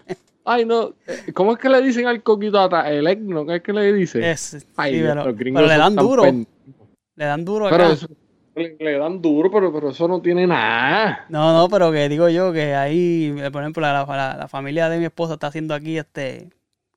Ay, 0.52 0.66
no. 0.66 0.94
eh, 1.06 1.32
¿Cómo 1.34 1.52
es 1.54 1.60
que 1.60 1.70
le 1.70 1.80
dicen 1.82 2.08
al 2.08 2.24
coquito 2.24 2.60
atrás? 2.60 2.88
El 2.90 3.06
egno, 3.06 3.46
¿qué 3.46 3.58
es 3.58 3.62
que 3.62 3.72
le 3.72 3.94
dicen? 3.94 4.24
Es, 4.24 4.66
Ay, 4.76 4.96
sí, 4.96 5.02
pero, 5.06 5.32
le 5.68 5.78
dan 5.78 5.96
duro. 5.96 6.24
pen- 6.24 6.48
Le 7.16 7.26
dan 7.26 7.46
duro 7.46 7.68
acá. 7.68 7.78
Pero 7.78 7.92
eso, 7.92 8.08
le, 8.56 8.76
le 8.80 8.98
dan 8.98 9.22
duro, 9.22 9.52
pero, 9.52 9.72
pero 9.72 9.90
eso 9.92 10.08
no 10.08 10.20
tiene 10.22 10.48
nada. 10.48 11.28
No, 11.30 11.54
no, 11.54 11.70
pero 11.70 11.92
que 11.92 12.10
digo 12.10 12.30
yo 12.30 12.52
que 12.52 12.74
ahí, 12.74 13.32
eh, 13.38 13.52
por 13.52 13.62
ejemplo, 13.62 13.82
la, 13.82 14.04
la- 14.06 14.38
la 14.38 14.48
familia 14.48 14.90
de 14.90 14.98
mi 14.98 15.06
esposa 15.06 15.34
está 15.34 15.48
haciendo 15.48 15.76
aquí 15.76 15.98
este 16.00 16.50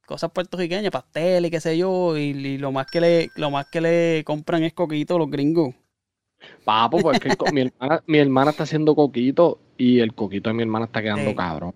cosas 0.06 0.30
puertorriqueñas, 0.30 0.90
pastel 0.90 1.44
y 1.46 1.50
qué 1.50 1.60
sé 1.60 1.76
yo, 1.76 2.16
y, 2.16 2.30
y 2.30 2.58
lo 2.58 2.72
más 2.72 2.86
que 2.86 3.00
le 3.02 3.30
lo 3.36 3.50
más 3.50 3.66
que 3.66 3.80
le 3.82 4.22
compran 4.24 4.62
es 4.62 4.72
coquito 4.72 5.18
los 5.18 5.30
gringos. 5.30 5.74
Papo, 6.64 6.98
pues 7.02 7.20
que 7.20 7.28
el 7.28 7.36
co- 7.36 7.50
mi, 7.52 7.60
hermana, 7.80 8.02
mi 8.06 8.18
hermana 8.18 8.50
está 8.52 8.62
haciendo 8.62 8.94
coquito 8.94 9.58
y 9.76 10.00
el 10.00 10.14
coquito 10.14 10.48
de 10.48 10.54
mi 10.54 10.62
hermana 10.62 10.86
está 10.86 11.02
quedando 11.02 11.30
Sí. 11.30 11.36
cabrón. 11.36 11.74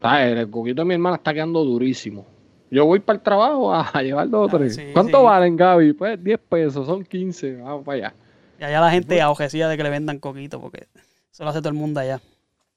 ¿Sabes? 0.00 0.36
El 0.38 0.50
coquito 0.50 0.82
de 0.82 0.86
mi 0.86 0.94
hermana 0.94 1.16
está 1.16 1.32
quedando 1.32 1.64
durísimo. 1.64 2.26
Yo 2.70 2.86
voy 2.86 3.00
para 3.00 3.16
el 3.18 3.22
trabajo 3.22 3.72
a, 3.72 4.02
llevar 4.02 4.28
dos 4.28 4.52
o 4.52 4.56
Ah, 4.56 4.58
tres. 4.58 4.74
sí, 4.74 4.82
¿Cuánto 4.92 5.18
sí. 5.18 5.24
valen, 5.24 5.56
Gaby? 5.56 5.92
Pues 5.92 6.22
10 6.22 6.40
pesos, 6.40 6.86
son 6.86 7.04
15. 7.04 7.56
Vamos 7.56 7.84
para 7.84 7.96
allá. 8.08 8.14
Y 8.58 8.64
allá 8.64 8.80
la 8.80 8.90
gente 8.90 9.20
ahojecía 9.20 9.68
de 9.68 9.76
que 9.76 9.82
le 9.82 9.90
vendan 9.90 10.18
coquito, 10.18 10.60
porque 10.60 10.86
eso 11.32 11.44
lo 11.44 11.50
hace 11.50 11.60
todo 11.60 11.68
el 11.70 11.74
mundo 11.74 12.00
allá. 12.00 12.20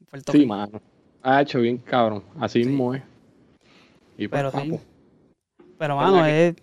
Puerto 0.10 0.32
Sí, 0.32 0.40
Rico. 0.40 0.50
mano. 0.50 0.82
Ha 1.24 1.42
hecho 1.42 1.60
bien, 1.60 1.78
cabrón. 1.78 2.24
Así 2.40 2.64
Sí. 2.64 2.70
mismo 2.70 2.94
es. 2.94 3.02
Y 4.18 4.28
pues, 4.28 4.40
Pero 4.42 4.52
sí. 4.52 4.58
papo, 4.72 4.82
Pero, 5.78 5.98
¿Verdad 5.98 6.12
mano, 6.12 6.26
es 6.26 6.56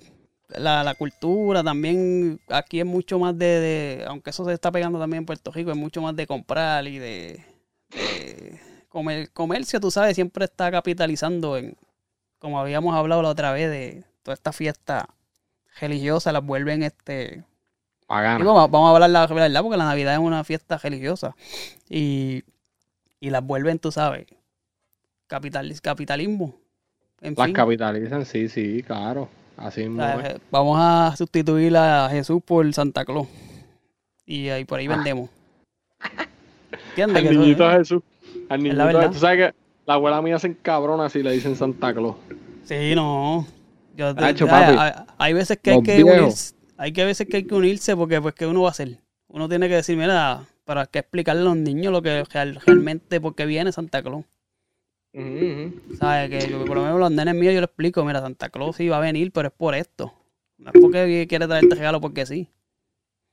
la, 0.48 0.82
la 0.84 0.94
cultura 0.94 1.62
también, 1.62 2.38
aquí 2.48 2.80
es 2.80 2.86
mucho 2.86 3.18
más 3.18 3.36
de, 3.38 3.46
de- 3.46 4.04
aunque 4.06 4.30
eso 4.30 4.44
se 4.44 4.52
está 4.52 4.70
pegando 4.70 4.98
también 4.98 5.22
en 5.22 5.26
Puerto 5.26 5.50
Rico, 5.52 5.70
es 5.70 5.76
mucho 5.76 6.00
más 6.02 6.14
de 6.16 6.26
comprar 6.26 6.86
y 6.86 6.98
de, 6.98 7.44
de 7.90 8.60
comer, 8.94 9.30
comercio, 9.32 9.80
tú 9.80 9.90
sabes, 9.90 10.14
siempre 10.14 10.44
está 10.44 10.70
capitalizando 10.70 11.56
en, 11.56 11.76
como 12.38 12.60
habíamos 12.60 12.94
hablado 12.94 13.22
la 13.22 13.28
otra 13.30 13.50
vez, 13.52 13.68
de 13.68 14.04
toda 14.22 14.34
esta 14.34 14.52
fiesta 14.52 15.08
religiosa, 15.80 16.30
las 16.30 16.44
vuelven 16.46 16.84
este... 16.84 17.42
pagana. 18.06 18.38
Digo, 18.38 18.54
va- 18.54 18.68
vamos 18.68 18.88
a 18.88 18.94
hablar 18.94 19.10
la 19.10 19.26
verdad, 19.26 19.62
porque 19.62 19.76
la 19.76 19.84
Navidad 19.86 20.12
es 20.14 20.20
una 20.20 20.44
fiesta 20.44 20.78
religiosa. 20.78 21.34
Y, 21.90 22.44
y 23.18 23.30
las 23.30 23.42
vuelven, 23.44 23.80
tú 23.80 23.90
sabes, 23.90 24.26
capital, 25.26 25.74
capitalismo. 25.82 26.54
En 27.20 27.34
Las 27.36 27.46
fin. 27.46 27.54
capitalizan, 27.54 28.24
sí, 28.24 28.48
sí, 28.48 28.84
claro. 28.86 29.28
Así 29.56 29.86
O 29.86 29.96
sea, 29.96 30.20
es. 30.20 30.40
vamos 30.52 30.78
a 30.80 31.14
sustituir 31.16 31.76
a 31.76 32.08
Jesús 32.10 32.40
por 32.44 32.72
Santa 32.72 33.04
Claus. 33.04 33.26
Y 34.26 34.50
ahí 34.50 34.64
por 34.64 34.78
ahí 34.78 34.86
Ah. 34.86 34.94
vendemos. 34.94 35.30
¿Entiendes? 36.90 37.24
Eso- 37.24 37.32
niñito 37.40 37.70
Jesús. 37.72 38.02
Al 38.48 38.62
la 38.76 38.92
niñito. 38.92 39.10
Tú 39.10 39.18
sabes 39.18 39.38
que 39.52 39.54
la 39.86 39.94
abuela 39.94 40.20
mía 40.22 40.38
se 40.38 40.48
encabrona 40.48 41.08
si 41.08 41.22
le 41.22 41.32
dicen 41.32 41.56
Santa 41.56 41.92
Claus. 41.94 42.16
Sí, 42.64 42.94
no. 42.94 43.46
Yo, 43.96 44.14
te- 44.14 44.24
Hacho, 44.24 44.44
hay- 44.46 44.50
papi. 44.50 44.76
hay, 44.78 44.92
hay 45.18 45.32
veces 45.34 45.58
que 45.62 45.70
hay 45.72 45.82
que 45.82 45.96
viejos. 46.02 46.20
unirse. 46.20 46.54
Hay 46.76 46.92
que 46.92 47.04
veces 47.04 47.28
que 47.28 47.36
hay 47.38 47.44
que 47.44 47.54
unirse 47.54 47.94
porque 47.96 48.20
pues 48.20 48.34
qué 48.34 48.46
uno 48.46 48.62
va 48.62 48.68
a 48.68 48.70
hacer. 48.72 48.98
Uno 49.28 49.48
tiene 49.48 49.68
que 49.68 49.76
decir, 49.76 49.96
mira, 49.96 50.44
para 50.64 50.86
que 50.86 50.98
explicarle 51.00 51.42
a 51.42 51.44
los 51.44 51.56
niños 51.56 51.92
lo 51.92 52.02
que 52.02 52.24
real- 52.24 52.58
realmente 52.66 53.20
por 53.20 53.34
qué 53.34 53.46
viene 53.46 53.70
Santa 53.72 54.02
Claus. 54.02 54.24
¿Sabes? 55.12 56.28
Que 56.30 56.48
yo- 56.50 56.64
por 56.64 56.76
lo 56.76 56.82
menos 56.82 56.98
los 56.98 57.10
nenes 57.12 57.34
míos 57.34 57.54
yo 57.54 57.60
les 57.60 57.68
explico, 57.68 58.04
mira, 58.04 58.20
Santa 58.20 58.48
Claus 58.48 58.76
sí 58.76 58.88
va 58.88 58.96
a 58.96 59.00
venir, 59.00 59.30
pero 59.32 59.48
es 59.48 59.54
por 59.54 59.74
esto. 59.74 60.12
No 60.58 60.70
es 60.74 60.80
porque 60.80 61.26
quiere 61.28 61.46
traerte 61.46 61.74
regalo 61.74 62.00
porque 62.00 62.26
sí. 62.26 62.48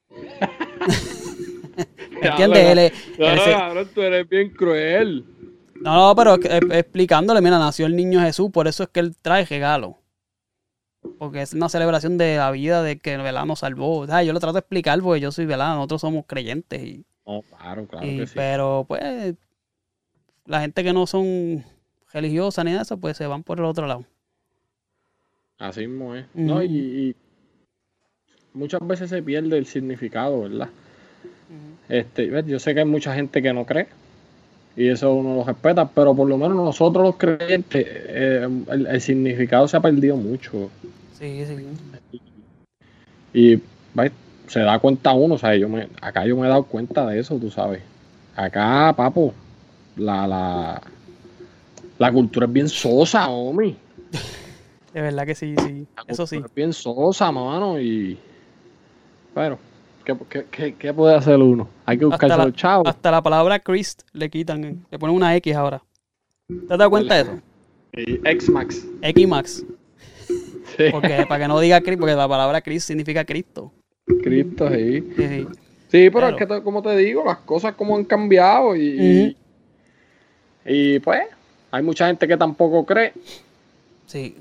¿Entiendes? 2.22 2.66
Él 2.70 2.80
es- 2.80 3.94
tú 3.94 4.02
eres 4.02 4.28
bien 4.30 4.50
cruel. 4.50 5.26
No, 5.82 5.96
no, 6.10 6.16
pero 6.16 6.36
eh, 6.36 6.60
explicándole, 6.80 7.42
mira, 7.42 7.58
nació 7.58 7.86
el 7.88 7.96
niño 7.96 8.20
Jesús, 8.22 8.52
por 8.52 8.68
eso 8.68 8.84
es 8.84 8.90
que 8.90 9.00
él 9.00 9.16
trae 9.22 9.46
regalo. 9.46 9.98
Porque 11.18 11.42
es 11.42 11.54
una 11.54 11.68
celebración 11.70 12.18
de 12.20 12.38
la 12.38 12.52
vida 12.52 12.84
de 12.84 13.00
que 13.00 13.18
Velá 13.18 13.44
nos 13.46 13.60
salvó. 13.60 14.00
O 14.00 14.06
sea, 14.08 14.22
yo 14.22 14.34
lo 14.34 14.40
trato 14.40 14.54
de 14.54 14.60
explicar 14.60 15.02
porque 15.02 15.20
yo 15.20 15.32
soy 15.32 15.48
Velá, 15.48 15.74
nosotros 15.74 16.02
somos 16.02 16.26
creyentes. 16.28 16.84
Y, 16.84 17.06
No, 17.26 17.42
claro, 17.42 17.88
claro 17.88 18.06
y- 18.06 18.18
que 18.18 18.28
sí. 18.28 18.34
Pero 18.36 18.86
pues, 18.88 19.34
la 20.46 20.62
gente 20.62 20.84
que 20.84 20.94
no 20.94 21.08
son 21.08 21.66
religiosas 22.14 22.64
ni 22.66 22.72
nada 22.72 22.82
de 22.82 22.84
eso, 22.84 22.98
pues 23.00 23.18
se 23.18 23.26
van 23.26 23.42
por 23.42 23.58
el 23.58 23.66
otro 23.66 23.88
lado. 23.88 24.06
Así 25.58 25.88
mismo 25.88 26.14
es. 26.16 26.26
No, 26.36 26.62
y, 26.62 26.68
y 26.70 27.16
muchas 28.54 28.86
veces 28.86 29.10
se 29.10 29.24
pierde 29.24 29.58
el 29.58 29.66
significado, 29.66 30.42
¿verdad? 30.42 30.70
Este, 31.92 32.32
yo 32.48 32.58
sé 32.58 32.74
que 32.74 32.80
hay 32.80 32.86
mucha 32.86 33.14
gente 33.14 33.42
que 33.42 33.52
no 33.52 33.66
cree 33.66 33.88
y 34.78 34.88
eso 34.88 35.14
uno 35.14 35.36
lo 35.36 35.44
respeta, 35.44 35.90
pero 35.90 36.16
por 36.16 36.26
lo 36.30 36.38
menos 36.38 36.56
nosotros 36.56 37.04
los 37.04 37.18
creyentes, 37.18 37.86
eh, 37.86 38.48
el, 38.70 38.88
el 38.88 39.02
significado 39.02 39.68
se 39.68 39.76
ha 39.76 39.82
perdido 39.82 40.16
mucho. 40.16 40.70
Sí, 41.20 41.44
sí. 41.46 41.68
Y 43.34 43.62
ves, 43.94 44.14
se 44.48 44.62
da 44.62 44.80
cuenta 44.80 45.12
uno, 45.12 45.36
o 45.36 45.38
sea, 45.38 45.54
yo 45.58 45.68
me, 45.68 45.90
acá 46.02 46.26
yo 46.26 46.38
me 46.38 46.46
he 46.46 46.50
dado 46.50 46.64
cuenta 46.64 47.06
de 47.08 47.20
eso, 47.20 47.38
tú 47.38 47.52
sabes. 47.52 47.82
Acá, 48.38 48.94
papo, 48.96 49.34
la, 49.98 50.26
la, 50.26 50.82
la 52.00 52.12
cultura 52.14 52.46
es 52.46 52.54
bien 52.54 52.70
sosa, 52.70 53.28
homie. 53.30 53.76
De 54.94 55.02
verdad 55.02 55.26
que 55.26 55.36
sí, 55.36 55.56
sí. 55.58 55.86
La 55.98 56.04
Eso 56.08 56.26
sí. 56.26 56.38
cultura 56.38 56.48
Es 56.48 56.56
bien 56.56 56.72
sosa, 56.72 57.32
mano, 57.34 57.78
y... 57.80 58.18
Pero, 59.34 59.60
¿qué, 60.04 60.16
qué, 60.30 60.46
qué, 60.52 60.76
qué 60.76 60.94
puede 60.94 61.16
hacer 61.16 61.38
uno? 61.38 61.68
Hay 61.86 61.98
que 61.98 62.06
buscarse 62.06 62.38
la- 62.38 62.46
los 62.46 62.56
chavos. 62.56 62.88
Hasta 62.88 63.12
la 63.12 63.22
palabra 63.22 63.60
Christ 63.60 64.02
le 64.14 64.30
quitan, 64.30 64.86
le 64.90 65.00
ponen 65.00 65.16
una 65.16 65.36
X 65.38 65.56
ahora. 65.56 65.82
¿Te 66.48 66.74
has 66.74 66.78
dado 66.80 66.90
cuenta 66.90 67.16
de 67.16 67.22
eso? 67.22 67.40
Y 67.94 68.20
X-Max. 68.30 68.88
X 69.02 69.28
Max. 69.28 69.66
Sí, 70.78 70.84
Porque 70.92 71.26
para 71.28 71.44
que 71.44 71.48
no 71.48 71.60
diga 71.60 71.82
Cristo, 71.82 72.00
porque 72.02 72.16
la 72.16 72.28
palabra 72.28 72.62
Christ 72.62 72.88
significa 72.88 73.26
Cristo. 73.26 73.72
Cristo, 74.24 74.70
sí. 74.70 75.02
Sí, 75.16 75.28
sí. 75.28 75.48
Sí, 75.90 76.10
pero 76.10 76.12
Claro. 76.30 76.38
es 76.40 76.48
que, 76.48 76.64
como 76.64 76.82
te 76.82 76.96
digo, 76.96 77.24
las 77.26 77.40
cosas 77.40 77.76
como 77.76 77.98
han 77.98 78.06
cambiado 78.06 78.76
y, 78.78 79.36
y- 80.66 80.96
y, 80.96 81.00
pues 81.00 81.22
hay 81.72 81.84
mucha 81.84 82.08
gente 82.08 82.28
que 82.28 82.38
tampoco 82.38 82.86
cree. 82.86 83.14
Sí. 84.06 84.36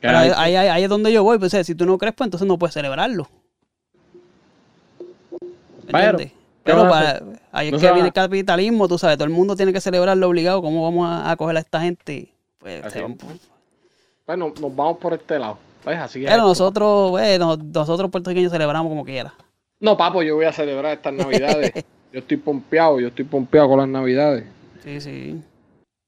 Que 0.00 0.08
Pero 0.08 0.18
hay- 0.18 0.30
ahí, 0.36 0.56
ahí- 0.56 0.68
ahí 0.68 0.82
es 0.82 0.88
donde 0.90 1.12
yo 1.12 1.22
voy. 1.22 1.38
Pues, 1.38 1.52
si 1.64 1.74
tú 1.74 1.86
no 1.86 1.96
crees, 1.96 2.14
pues 2.14 2.26
entonces 2.26 2.46
no 2.46 2.58
puedes 2.58 2.74
celebrarlo. 2.74 3.28
Pero, 5.92 6.10
¿Entiendes? 6.10 6.32
¿qué 6.32 6.38
Pero 6.64 6.88
para, 6.88 7.22
ahí 7.52 7.66
es 7.68 7.72
No 7.72 7.78
que 7.78 7.86
va- 7.86 7.92
viene 7.92 8.08
el 8.08 8.12
capitalismo, 8.14 8.88
tú 8.88 8.98
sabes, 8.98 9.16
todo 9.16 9.26
el 9.26 9.34
mundo 9.34 9.54
tiene 9.56 9.72
que 9.72 9.80
celebrarlo 9.80 10.28
obligado. 10.28 10.62
¿Cómo 10.62 10.82
vamos 10.84 11.08
a, 11.08 11.30
a 11.30 11.36
coger 11.36 11.56
a 11.56 11.60
esta 11.60 11.80
gente? 11.80 12.28
Pues, 12.58 12.92
se 12.92 13.02
van 13.02 13.16
Bueno, 14.26 14.52
nos 14.60 14.74
vamos 14.76 14.98
por 14.98 15.12
este 15.14 15.38
lado. 15.38 15.58
¿Ves? 15.84 15.98
Así 15.98 16.22
Pero 16.24 16.36
nosotros, 16.42 17.10
pues, 17.10 17.38
nos- 17.38 17.58
nosotros 17.58 18.10
puertorriqueños 18.10 18.52
celebramos 18.52 18.88
como 18.90 19.04
quiera. 19.04 19.34
No, 19.80 19.96
papo, 19.96 20.22
yo 20.22 20.36
voy 20.36 20.44
a 20.44 20.52
celebrar 20.52 20.92
estas 20.92 21.12
navidades. 21.12 21.72
yo 22.12 22.18
estoy 22.20 22.36
pompeado, 22.36 23.00
yo 23.00 23.08
estoy 23.08 23.24
pompeado 23.24 23.68
con 23.68 23.78
las 23.80 23.88
navidades. 23.88 24.44
Sí, 24.84 25.00
sí. 25.00 25.42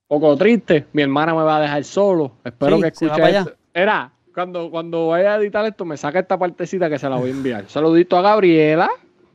poco 0.07 0.37
triste. 0.37 0.87
Mi 0.93 1.03
hermana 1.03 1.35
me 1.35 1.43
va 1.43 1.57
a 1.57 1.61
dejar 1.61 1.83
solo. 1.85 2.33
Espero 2.45 2.76
Sí, 2.76 2.83
que 2.83 2.88
escuche 2.88 3.31
esto. 3.38 3.53
Era, 3.73 4.12
cuando, 4.33 4.71
cuando 4.71 5.09
vaya 5.09 5.35
a 5.35 5.37
editar 5.38 5.64
esto, 5.64 5.85
me 5.85 5.97
saca 5.97 6.21
esta 6.21 6.38
partecita 6.38 6.88
que 6.88 6.99
se 7.00 7.09
la 7.09 7.17
voy 7.17 7.31
a 7.31 7.33
enviar. 7.33 7.64
Saludito 7.69 8.17
a 8.17 8.23
Gabriela, 8.23 8.88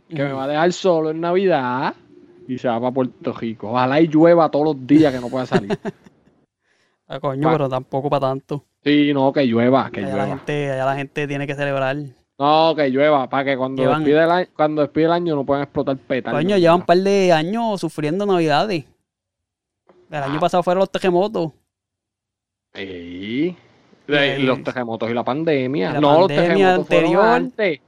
que 0.09 0.23
me 0.23 0.33
va 0.33 0.43
a 0.43 0.47
dejar 0.47 0.73
solo 0.73 1.11
en 1.11 1.21
Navidad. 1.21 1.93
Y 2.47 2.57
se 2.57 2.67
va 2.67 2.79
para 2.79 2.91
Puerto 2.91 3.31
Rico. 3.33 3.69
Ojalá 3.71 4.01
y 4.01 4.07
llueva 4.07 4.49
todos 4.49 4.65
los 4.75 4.87
días 4.87 5.13
que 5.13 5.19
no 5.21 5.29
pueda 5.29 5.45
salir. 5.45 5.77
Ah, 7.11 7.19
coño, 7.19 7.41
Pa- 7.41 7.51
pero 7.53 7.67
tampoco 7.67 8.07
para 8.07 8.27
tanto. 8.27 8.65
Sí, 8.83 9.11
no, 9.15 9.33
que 9.33 9.43
llueva, 9.43 9.89
que 9.89 10.01
Allá 10.01 10.09
la, 10.09 10.13
llueva. 10.25 10.37
gente, 10.37 10.71
allá 10.71 10.85
la 10.85 10.95
gente 10.95 11.27
tiene 11.27 11.47
que 11.47 11.55
celebrar. 11.55 11.97
No, 12.37 12.73
que 12.75 12.87
llueva, 12.91 13.27
para 13.27 13.45
que 13.45 13.57
cuando 13.57 13.81
Llevan- 13.81 14.03
despide, 14.03 14.23
el 14.25 14.29
año, 14.29 14.47
cuando 14.55 14.81
despide 14.83 15.05
el 15.05 15.11
año 15.13 15.35
no 15.35 15.43
puedan 15.43 15.63
explotar 15.63 15.97
petardos. 15.97 16.39
Coño, 16.39 16.55
llevan 16.57 16.81
un 16.81 16.85
par 16.85 16.97
de 16.99 17.33
años 17.33 17.81
sufriendo 17.81 18.27
navidades. 18.27 18.85
El 20.11 20.17
año 20.23 20.35
Ah. 20.37 20.39
pasado 20.39 20.61
fueron 20.61 20.81
los 20.81 20.91
terremotos. 20.91 21.51
Sí. 22.75 23.55
Los 24.07 24.63
terremotos 24.63 25.09
y 25.09 25.13
la 25.15 25.23
pandemia. 25.23 25.93
la 25.93 25.99
no, 25.99 26.11
los 26.19 26.27
pandemia 26.27 26.45
terremotos 26.85 26.87
fueron 26.87 27.05
anterior. 27.05 27.25
antes. 27.25 27.79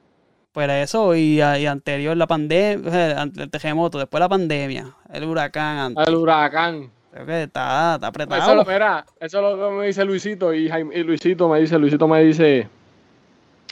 Pues 0.52 0.70
eso, 0.70 1.16
y, 1.16 1.38
y 1.42 1.66
anterior 1.66 2.16
la 2.18 2.28
pandemia, 2.28 3.22
el 3.24 3.50
terremoto, 3.50 3.98
después 4.00 4.20
la 4.20 4.28
pandemia, 4.28 4.94
el 5.14 5.24
huracán, 5.24 5.78
antes. 5.78 6.08
El 6.08 6.16
huracán. 6.16 6.90
Creo 7.14 7.26
que 7.26 7.44
está, 7.44 7.96
está 7.96 8.08
Eso, 8.08 8.20
es 8.22 8.24
apretado. 8.26 8.56
lo- 8.56 8.66
mira, 8.66 9.06
eso 9.20 9.38
es 9.52 9.58
lo 9.60 9.70
que 9.70 9.76
me 9.76 9.86
dice 9.88 10.04
Luisito 10.06 10.54
y, 10.54 10.68
Jaime- 10.70 10.94
y 10.98 11.04
Luisito 11.04 11.48
me 11.50 11.60
dice, 11.60 11.78
Luisito 11.78 12.08
me 12.08 12.24
dice, 12.24 12.68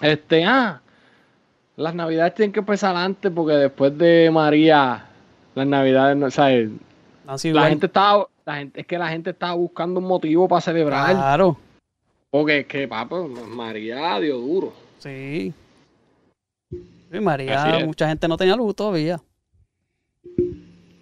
este, 0.01 0.45
ah, 0.45 0.81
las 1.75 1.93
navidades 1.95 2.33
tienen 2.36 2.51
que 2.53 2.59
empezar 2.59 2.95
antes 2.95 3.31
porque 3.33 3.53
después 3.53 3.98
de 3.98 4.29
María, 4.31 5.05
las 5.55 5.67
navidades, 5.67 6.15
no. 6.17 6.27
No, 7.25 7.38
sí, 7.38 7.51
La 7.53 7.67
gente 7.67 7.86
estaba, 7.88 8.25
la 8.45 8.55
gente, 8.55 8.81
es 8.81 8.88
que 8.88 8.98
la 8.98 9.07
gente 9.09 9.29
estaba 9.31 9.53
buscando 9.53 10.00
un 10.00 10.07
motivo 10.07 10.48
para 10.48 10.62
celebrar, 10.62 11.12
Claro, 11.12 11.57
porque 12.31 12.59
es 12.59 12.65
que, 12.67 12.88
papá, 12.88 13.17
María 13.50 14.17
dio 14.19 14.38
duro. 14.38 14.74
sí. 15.00 15.53
Así 17.09 17.19
María, 17.19 17.85
mucha 17.85 18.07
gente 18.07 18.27
no 18.27 18.37
tenía 18.37 18.55
luz 18.55 18.75
todavía. 18.75 19.19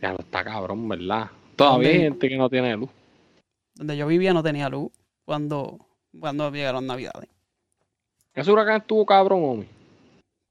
Ya 0.02 0.14
no 0.14 0.20
está 0.20 0.44
cabrón, 0.44 0.88
¿verdad? 0.88 1.30
Todavía 1.56 1.90
hay 1.90 2.00
gente 2.00 2.30
que 2.30 2.38
no 2.38 2.50
tiene 2.50 2.78
luz. 2.78 2.90
Donde 3.76 3.98
yo 3.98 4.08
vivía 4.08 4.34
no 4.34 4.42
tenía 4.42 4.70
luz 4.70 4.92
cuando, 5.26 5.80
cuando 6.18 6.50
llegaron 6.52 6.88
navidades. 6.88 7.30
Ese 8.34 8.52
huracán 8.52 8.82
estuvo 8.82 9.06
cabrón, 9.06 9.44
homie. 9.44 9.68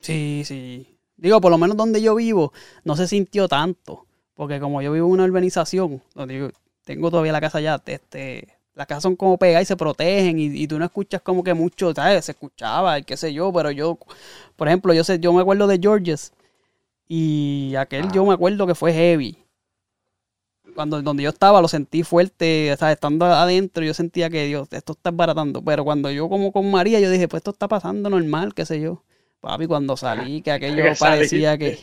Sí, 0.00 0.42
sí. 0.44 0.98
Digo, 1.16 1.40
por 1.40 1.50
lo 1.50 1.58
menos 1.58 1.76
donde 1.76 2.02
yo 2.02 2.14
vivo 2.14 2.52
no 2.84 2.96
se 2.96 3.06
sintió 3.06 3.48
tanto. 3.48 4.06
Porque 4.34 4.60
como 4.60 4.82
yo 4.82 4.92
vivo 4.92 5.06
en 5.06 5.12
una 5.12 5.24
urbanización, 5.24 6.02
donde 6.14 6.38
yo 6.38 6.50
tengo 6.84 7.10
todavía 7.10 7.32
la 7.32 7.40
casa 7.40 7.58
allá, 7.58 7.82
este, 7.86 8.55
las 8.76 8.86
casas 8.86 9.02
son 9.02 9.16
como 9.16 9.38
pegadas 9.38 9.62
y 9.62 9.66
se 9.66 9.76
protegen 9.76 10.38
y, 10.38 10.44
y 10.46 10.68
tú 10.68 10.78
no 10.78 10.84
escuchas 10.84 11.22
como 11.22 11.42
que 11.42 11.54
mucho, 11.54 11.92
¿sabes? 11.94 12.26
Se 12.26 12.32
escuchaba, 12.32 12.98
y 12.98 13.02
qué 13.02 13.16
sé 13.16 13.32
yo, 13.32 13.52
pero 13.52 13.70
yo, 13.72 13.98
por 14.54 14.68
ejemplo, 14.68 14.92
yo 14.92 15.02
sé, 15.02 15.18
yo 15.18 15.32
me 15.32 15.40
acuerdo 15.40 15.66
de 15.66 15.78
Georges 15.80 16.32
y 17.08 17.74
aquel 17.76 18.10
yo 18.12 18.24
me 18.26 18.34
acuerdo 18.34 18.66
que 18.66 18.74
fue 18.74 18.92
heavy. 18.92 19.38
Cuando 20.74 21.00
donde 21.00 21.22
yo 21.22 21.30
estaba 21.30 21.62
lo 21.62 21.68
sentí 21.68 22.02
fuerte, 22.02 22.70
o 22.72 22.76
sea, 22.76 22.92
estando 22.92 23.24
adentro 23.24 23.82
yo 23.82 23.94
sentía 23.94 24.28
que 24.28 24.44
Dios, 24.44 24.68
esto 24.72 24.92
está 24.92 25.10
baratando. 25.10 25.62
Pero 25.62 25.84
cuando 25.84 26.10
yo 26.10 26.28
como 26.28 26.52
con 26.52 26.70
María, 26.70 27.00
yo 27.00 27.10
dije, 27.10 27.28
pues 27.28 27.40
esto 27.40 27.52
está 27.52 27.66
pasando 27.66 28.10
normal, 28.10 28.52
qué 28.52 28.66
sé 28.66 28.80
yo. 28.80 29.02
Papi, 29.40 29.66
cuando 29.66 29.96
salí, 29.96 30.42
que 30.42 30.50
aquello 30.52 30.76
Que 30.84 30.94
parecía 30.98 31.56
que. 31.56 31.78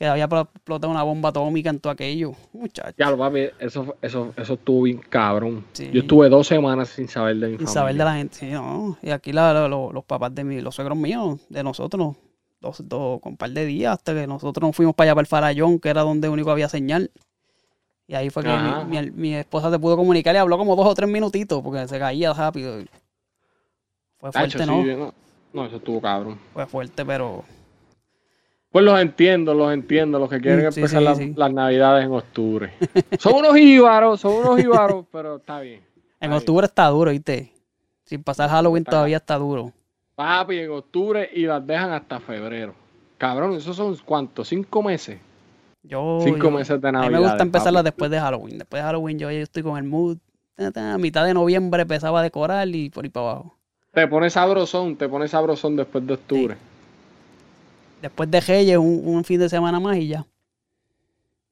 Que 0.00 0.06
había 0.06 0.24
explotado 0.24 0.90
una 0.90 1.02
bomba 1.02 1.28
atómica 1.28 1.68
en 1.68 1.78
todo 1.78 1.92
aquello. 1.92 2.32
Muchacho, 2.54 2.94
Ya, 2.96 3.10
lo 3.10 3.18
papi, 3.18 3.48
eso, 3.58 3.96
eso, 4.00 4.32
eso 4.34 4.54
estuvo 4.54 4.82
bien 4.84 4.96
cabrón. 4.96 5.62
Sí. 5.74 5.90
Yo 5.92 6.00
estuve 6.00 6.30
dos 6.30 6.46
semanas 6.46 6.88
sin 6.88 7.06
saber 7.06 7.36
de 7.36 7.48
mi 7.48 7.58
sin 7.58 7.66
familia. 7.66 7.74
saber 7.74 7.94
de 7.96 8.04
la 8.04 8.14
gente. 8.14 8.34
Sí, 8.34 8.46
no. 8.50 8.96
Y 9.02 9.10
aquí 9.10 9.30
la- 9.34 9.52
la- 9.52 9.68
lo- 9.68 9.92
los 9.92 10.02
papás 10.06 10.34
de 10.34 10.42
mi, 10.42 10.62
los 10.62 10.74
suegros 10.74 10.96
míos, 10.96 11.38
de 11.50 11.62
nosotros, 11.62 12.16
dos, 12.62 12.82
dos, 12.88 13.20
con 13.20 13.32
un 13.32 13.36
par 13.36 13.50
de 13.50 13.66
días, 13.66 13.92
hasta 13.92 14.14
que 14.14 14.26
nosotros 14.26 14.66
nos 14.66 14.74
fuimos 14.74 14.94
para 14.94 15.10
allá, 15.10 15.14
para 15.16 15.20
el 15.20 15.26
Farallón, 15.26 15.78
que 15.78 15.90
era 15.90 16.00
donde 16.00 16.30
único 16.30 16.50
había 16.50 16.70
señal. 16.70 17.10
Y 18.08 18.14
ahí 18.14 18.30
fue 18.30 18.42
que 18.42 18.48
mi, 18.88 19.02
mi- 19.02 19.10
mi 19.10 19.34
esposa 19.34 19.70
se 19.70 19.78
pudo 19.78 19.98
comunicar 19.98 20.34
y 20.34 20.38
habló 20.38 20.56
como 20.56 20.76
dos 20.76 20.86
o 20.86 20.94
tres 20.94 21.10
minutitos, 21.10 21.62
porque 21.62 21.86
se 21.86 21.98
caía 21.98 22.32
rápido. 22.32 22.78
Fue 24.18 24.32
fuerte, 24.32 24.64
no, 24.64 25.12
no, 25.52 25.66
eso 25.66 25.76
estuvo 25.76 26.00
cabrón. 26.00 26.38
Fue 26.54 26.66
fuerte, 26.66 27.04
pero 27.04 27.44
Pues 28.70 28.84
los 28.84 29.00
entiendo, 29.00 29.52
los 29.54 29.72
entiendo, 29.72 30.18
los 30.18 30.30
que 30.30 30.40
quieren 30.40 30.66
Mm, 30.68 30.72
sí, 30.72 30.80
empezar 30.80 31.00
sí, 31.00 31.04
las, 31.04 31.18
sí. 31.18 31.32
las 31.36 31.52
navidades 31.52 32.04
en 32.04 32.12
octubre. 32.12 32.72
son 33.18 33.34
unos 33.36 33.54
jíbaros, 33.56 34.20
son 34.20 34.34
unos 34.34 34.56
jíbaros, 34.60 35.06
pero 35.12 35.36
está 35.36 35.60
bien. 35.60 35.80
en 36.20 36.32
octubre 36.32 36.66
está 36.66 36.86
duro, 36.86 37.10
¿viste? 37.10 37.52
Sin 38.04 38.22
pasar 38.22 38.48
Halloween 38.50 38.82
Está- 38.82 38.90
todavía 38.92 39.16
está 39.16 39.36
duro. 39.38 39.72
Papi, 40.14 40.58
en 40.58 40.70
octubre 40.70 41.28
y 41.32 41.46
las 41.46 41.66
dejan 41.66 41.92
hasta 41.92 42.20
febrero. 42.20 42.74
Cabrón, 43.18 43.54
esos 43.54 43.74
son 43.76 43.96
cuántos, 44.04 44.48
cinco 44.48 44.82
meses. 44.82 45.18
Yo, 45.82 46.18
Cinco 46.22 46.44
yo- 46.44 46.50
meses 46.50 46.80
de 46.80 46.88
A 46.88 46.92
navidad. 46.92 47.10
mí 47.10 47.16
me 47.16 47.20
gusta 47.28 47.42
empezarla 47.42 47.82
después 47.82 48.10
de 48.10 48.20
Halloween. 48.20 48.58
Después 48.58 48.82
de 48.82 48.86
Halloween 48.86 49.18
yo, 49.18 49.30
yo 49.30 49.38
estoy 49.38 49.62
con 49.62 49.78
el 49.78 49.84
mood. 49.84 50.18
A 50.76 50.98
mitad 50.98 51.24
de 51.24 51.32
noviembre 51.32 51.82
empezaba 51.82 52.20
a 52.20 52.22
decorar 52.22 52.68
y 52.68 52.90
por 52.90 53.04
ahí 53.04 53.10
para 53.10 53.30
abajo. 53.30 53.56
Te 53.92 54.06
pones 54.06 54.34
sabrosón, 54.34 54.96
te 54.96 55.08
pones 55.08 55.30
sabrosón 55.30 55.74
después 55.76 56.06
de 56.06 56.12
octubre. 56.14 56.56
Después 58.02 58.30
de 58.30 58.40
Reyes, 58.40 58.78
un, 58.78 59.02
un 59.04 59.24
fin 59.24 59.38
de 59.40 59.48
semana 59.48 59.78
más 59.80 59.96
y 59.96 60.08
ya. 60.08 60.26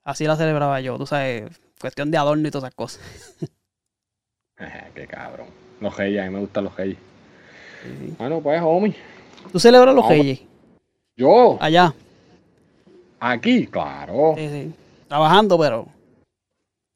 Así 0.04 0.24
la 0.24 0.36
celebraba 0.36 0.80
yo, 0.80 0.96
tú 0.96 1.06
sabes, 1.06 1.44
cuestión 1.80 2.10
de 2.10 2.16
adorno 2.16 2.48
y 2.48 2.50
todas 2.50 2.64
esas 2.68 2.74
cosas. 2.74 3.36
Qué 4.94 5.06
cabrón. 5.06 5.48
Los 5.80 5.96
reyes, 5.96 6.22
a 6.22 6.26
mí 6.26 6.30
me 6.34 6.40
gustan 6.40 6.64
los 6.64 6.74
reyes. 6.76 6.98
Sí. 7.82 8.14
Bueno, 8.18 8.40
pues, 8.40 8.60
homie. 8.62 8.94
¿Tú 9.52 9.60
celebras 9.60 9.94
los. 9.94 10.08
Reyes? 10.08 10.40
Yo, 11.16 11.56
Allá. 11.60 11.94
aquí, 13.20 13.66
claro. 13.66 14.34
Sí, 14.36 14.48
sí. 14.48 14.74
Trabajando, 15.06 15.58
pero. 15.58 15.86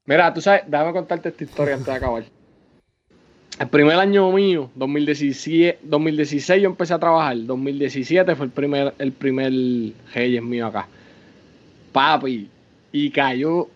Mira, 0.05 0.35
tú 0.35 0.41
sabes, 0.41 0.63
déjame 0.67 0.93
contarte 0.93 1.29
esta 1.29 1.45
historia 1.45 1.75
antes 1.75 1.87
de 1.87 1.93
acabar. 1.95 2.25
El 3.59 3.69
primer 3.69 3.97
año 3.97 4.33
mío, 4.33 4.71
2017, 4.75 5.81
2016 5.83 6.63
yo 6.63 6.69
empecé 6.69 6.95
a 6.95 6.99
trabajar, 6.99 7.37
2017 7.45 8.35
fue 8.35 8.47
el 8.47 8.53
primer, 8.53 8.95
el 8.99 9.13
primer 9.13 9.53
Reyes 10.15 10.43
mío 10.43 10.67
acá. 10.67 10.89
Papi, 11.93 12.49
y 12.93 13.11
cayó, 13.11 13.69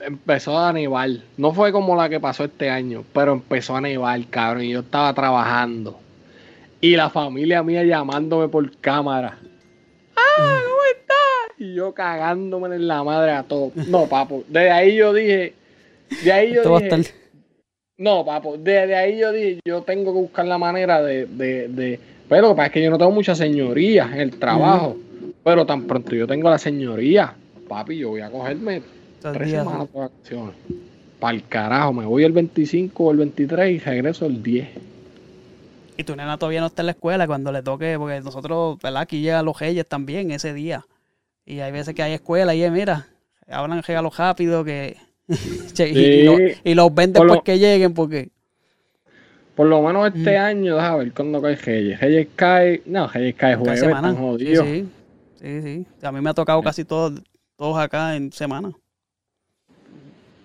empezó 0.00 0.58
a 0.58 0.72
nevar. 0.72 1.10
No 1.36 1.52
fue 1.52 1.72
como 1.72 1.96
la 1.96 2.08
que 2.08 2.20
pasó 2.20 2.44
este 2.44 2.70
año, 2.70 3.04
pero 3.12 3.32
empezó 3.32 3.76
a 3.76 3.80
nevar, 3.80 4.24
cabrón, 4.28 4.64
y 4.64 4.70
yo 4.70 4.80
estaba 4.80 5.12
trabajando. 5.12 5.98
Y 6.80 6.96
la 6.96 7.10
familia 7.10 7.62
mía 7.62 7.82
llamándome 7.82 8.48
por 8.48 8.70
cámara. 8.78 9.38
¡Ah, 10.16 10.60
cómo 10.62 10.82
estás! 10.92 11.58
Y 11.58 11.74
yo 11.74 11.92
cagándome 11.92 12.74
en 12.76 12.86
la 12.86 13.02
madre 13.02 13.32
a 13.32 13.42
todo. 13.42 13.72
No, 13.88 14.06
papo, 14.06 14.44
desde 14.48 14.70
ahí 14.70 14.96
yo 14.96 15.12
dije, 15.12 15.54
de 16.22 16.32
ahí 16.32 16.54
yo 16.54 16.62
Esto 16.62 16.78
dije, 16.78 16.94
estar. 16.94 17.23
No, 17.98 18.24
papo, 18.24 18.56
desde 18.58 18.96
ahí 18.96 19.18
yo 19.18 19.32
dije, 19.32 19.60
yo 19.64 19.82
tengo 19.82 20.12
que 20.12 20.18
buscar 20.18 20.46
la 20.46 20.58
manera 20.58 21.02
de, 21.02 21.26
de, 21.26 21.68
de... 21.68 22.00
Pero 22.28 22.42
lo 22.42 22.48
que 22.50 22.54
pasa 22.56 22.66
es 22.66 22.72
que 22.72 22.82
yo 22.82 22.90
no 22.90 22.98
tengo 22.98 23.12
mucha 23.12 23.34
señoría 23.34 24.10
en 24.12 24.20
el 24.20 24.38
trabajo. 24.38 24.96
Pero 25.44 25.66
tan 25.66 25.84
pronto 25.84 26.14
yo 26.14 26.26
tengo 26.26 26.48
la 26.48 26.58
señoría, 26.58 27.34
papi, 27.68 27.98
yo 27.98 28.10
voy 28.10 28.22
a 28.22 28.30
cogerme 28.30 28.82
tres 29.20 29.48
días. 29.48 29.64
semanas 29.64 29.92
de 29.92 29.98
vacaciones. 29.98 30.54
Para 31.20 31.36
el 31.36 31.46
carajo, 31.46 31.92
me 31.92 32.06
voy 32.06 32.24
el 32.24 32.32
25 32.32 33.04
o 33.04 33.10
el 33.10 33.18
23 33.18 33.72
y 33.72 33.78
regreso 33.78 34.26
el 34.26 34.42
10. 34.42 34.68
Y 35.96 36.04
tu 36.04 36.16
nena 36.16 36.38
todavía 36.38 36.60
no 36.60 36.66
está 36.66 36.82
en 36.82 36.86
la 36.86 36.92
escuela 36.92 37.26
cuando 37.26 37.52
le 37.52 37.62
toque, 37.62 37.96
porque 37.98 38.20
nosotros, 38.20 38.78
¿verdad? 38.82 39.02
Aquí 39.02 39.20
llegan 39.20 39.44
los 39.44 39.58
Reyes 39.60 39.86
también 39.86 40.30
ese 40.30 40.52
día. 40.52 40.86
Y 41.46 41.60
hay 41.60 41.70
veces 41.72 41.94
que 41.94 42.02
hay 42.02 42.14
escuela 42.14 42.54
y 42.54 42.68
mira, 42.70 43.06
hablan 43.48 43.82
regalos 43.82 44.16
rápido 44.16 44.64
que. 44.64 44.96
Che, 45.74 45.88
y, 45.88 45.98
y 45.98 46.24
lo- 46.24 46.38
y 46.64 46.74
los 46.74 46.94
ven 46.94 47.12
Por 47.12 47.22
después 47.22 47.38
lo- 47.38 47.44
que 47.44 47.58
lleguen 47.58 47.94
porque. 47.94 48.28
Por 49.54 49.68
lo 49.68 49.80
menos 49.82 50.12
Mm. 50.12 50.16
este 50.16 50.36
año, 50.36 50.74
déjame 50.76 50.98
ver 51.04 51.12
cuándo 51.12 51.40
cae 51.40 51.56
Reyes. 51.56 52.00
Reyes 52.00 52.28
cae, 52.34 52.82
no, 52.86 53.06
Reyes 53.08 53.34
cae 53.36 53.54
jueves, 53.56 53.82
están 53.82 54.14
Sí, 54.14 54.20
jodidos. 54.20 54.66
sí, 54.66 54.88
sí, 55.40 55.62
sí. 55.62 55.86
A 56.06 56.10
mí 56.12 56.20
me 56.20 56.30
ha 56.30 56.34
tocado 56.34 56.60
casi 56.62 56.84
todos, 56.84 57.22
todos 57.56 57.78
acá 57.78 58.16
en 58.16 58.32
semana. 58.32 58.72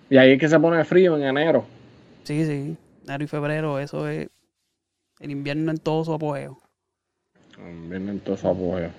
Y 0.08 0.16
ahí 0.16 0.32
es 0.32 0.38
que 0.38 0.48
se 0.48 0.58
pone 0.60 0.84
frío 0.84 1.16
en 1.16 1.24
enero. 1.24 1.64
Sí, 2.24 2.44
sí. 2.46 2.76
Enero 3.04 3.24
y 3.24 3.26
febrero, 3.26 3.78
eso 3.80 4.08
es 4.08 4.28
el 5.20 5.30
invierno 5.30 5.70
en 5.72 5.78
todo 5.78 6.04
su 6.04 6.12
apogeo. 6.14 6.58
Vienen 7.88 8.20
todos 8.20 8.38
esos 8.38 8.56
apoyos. 8.56 8.92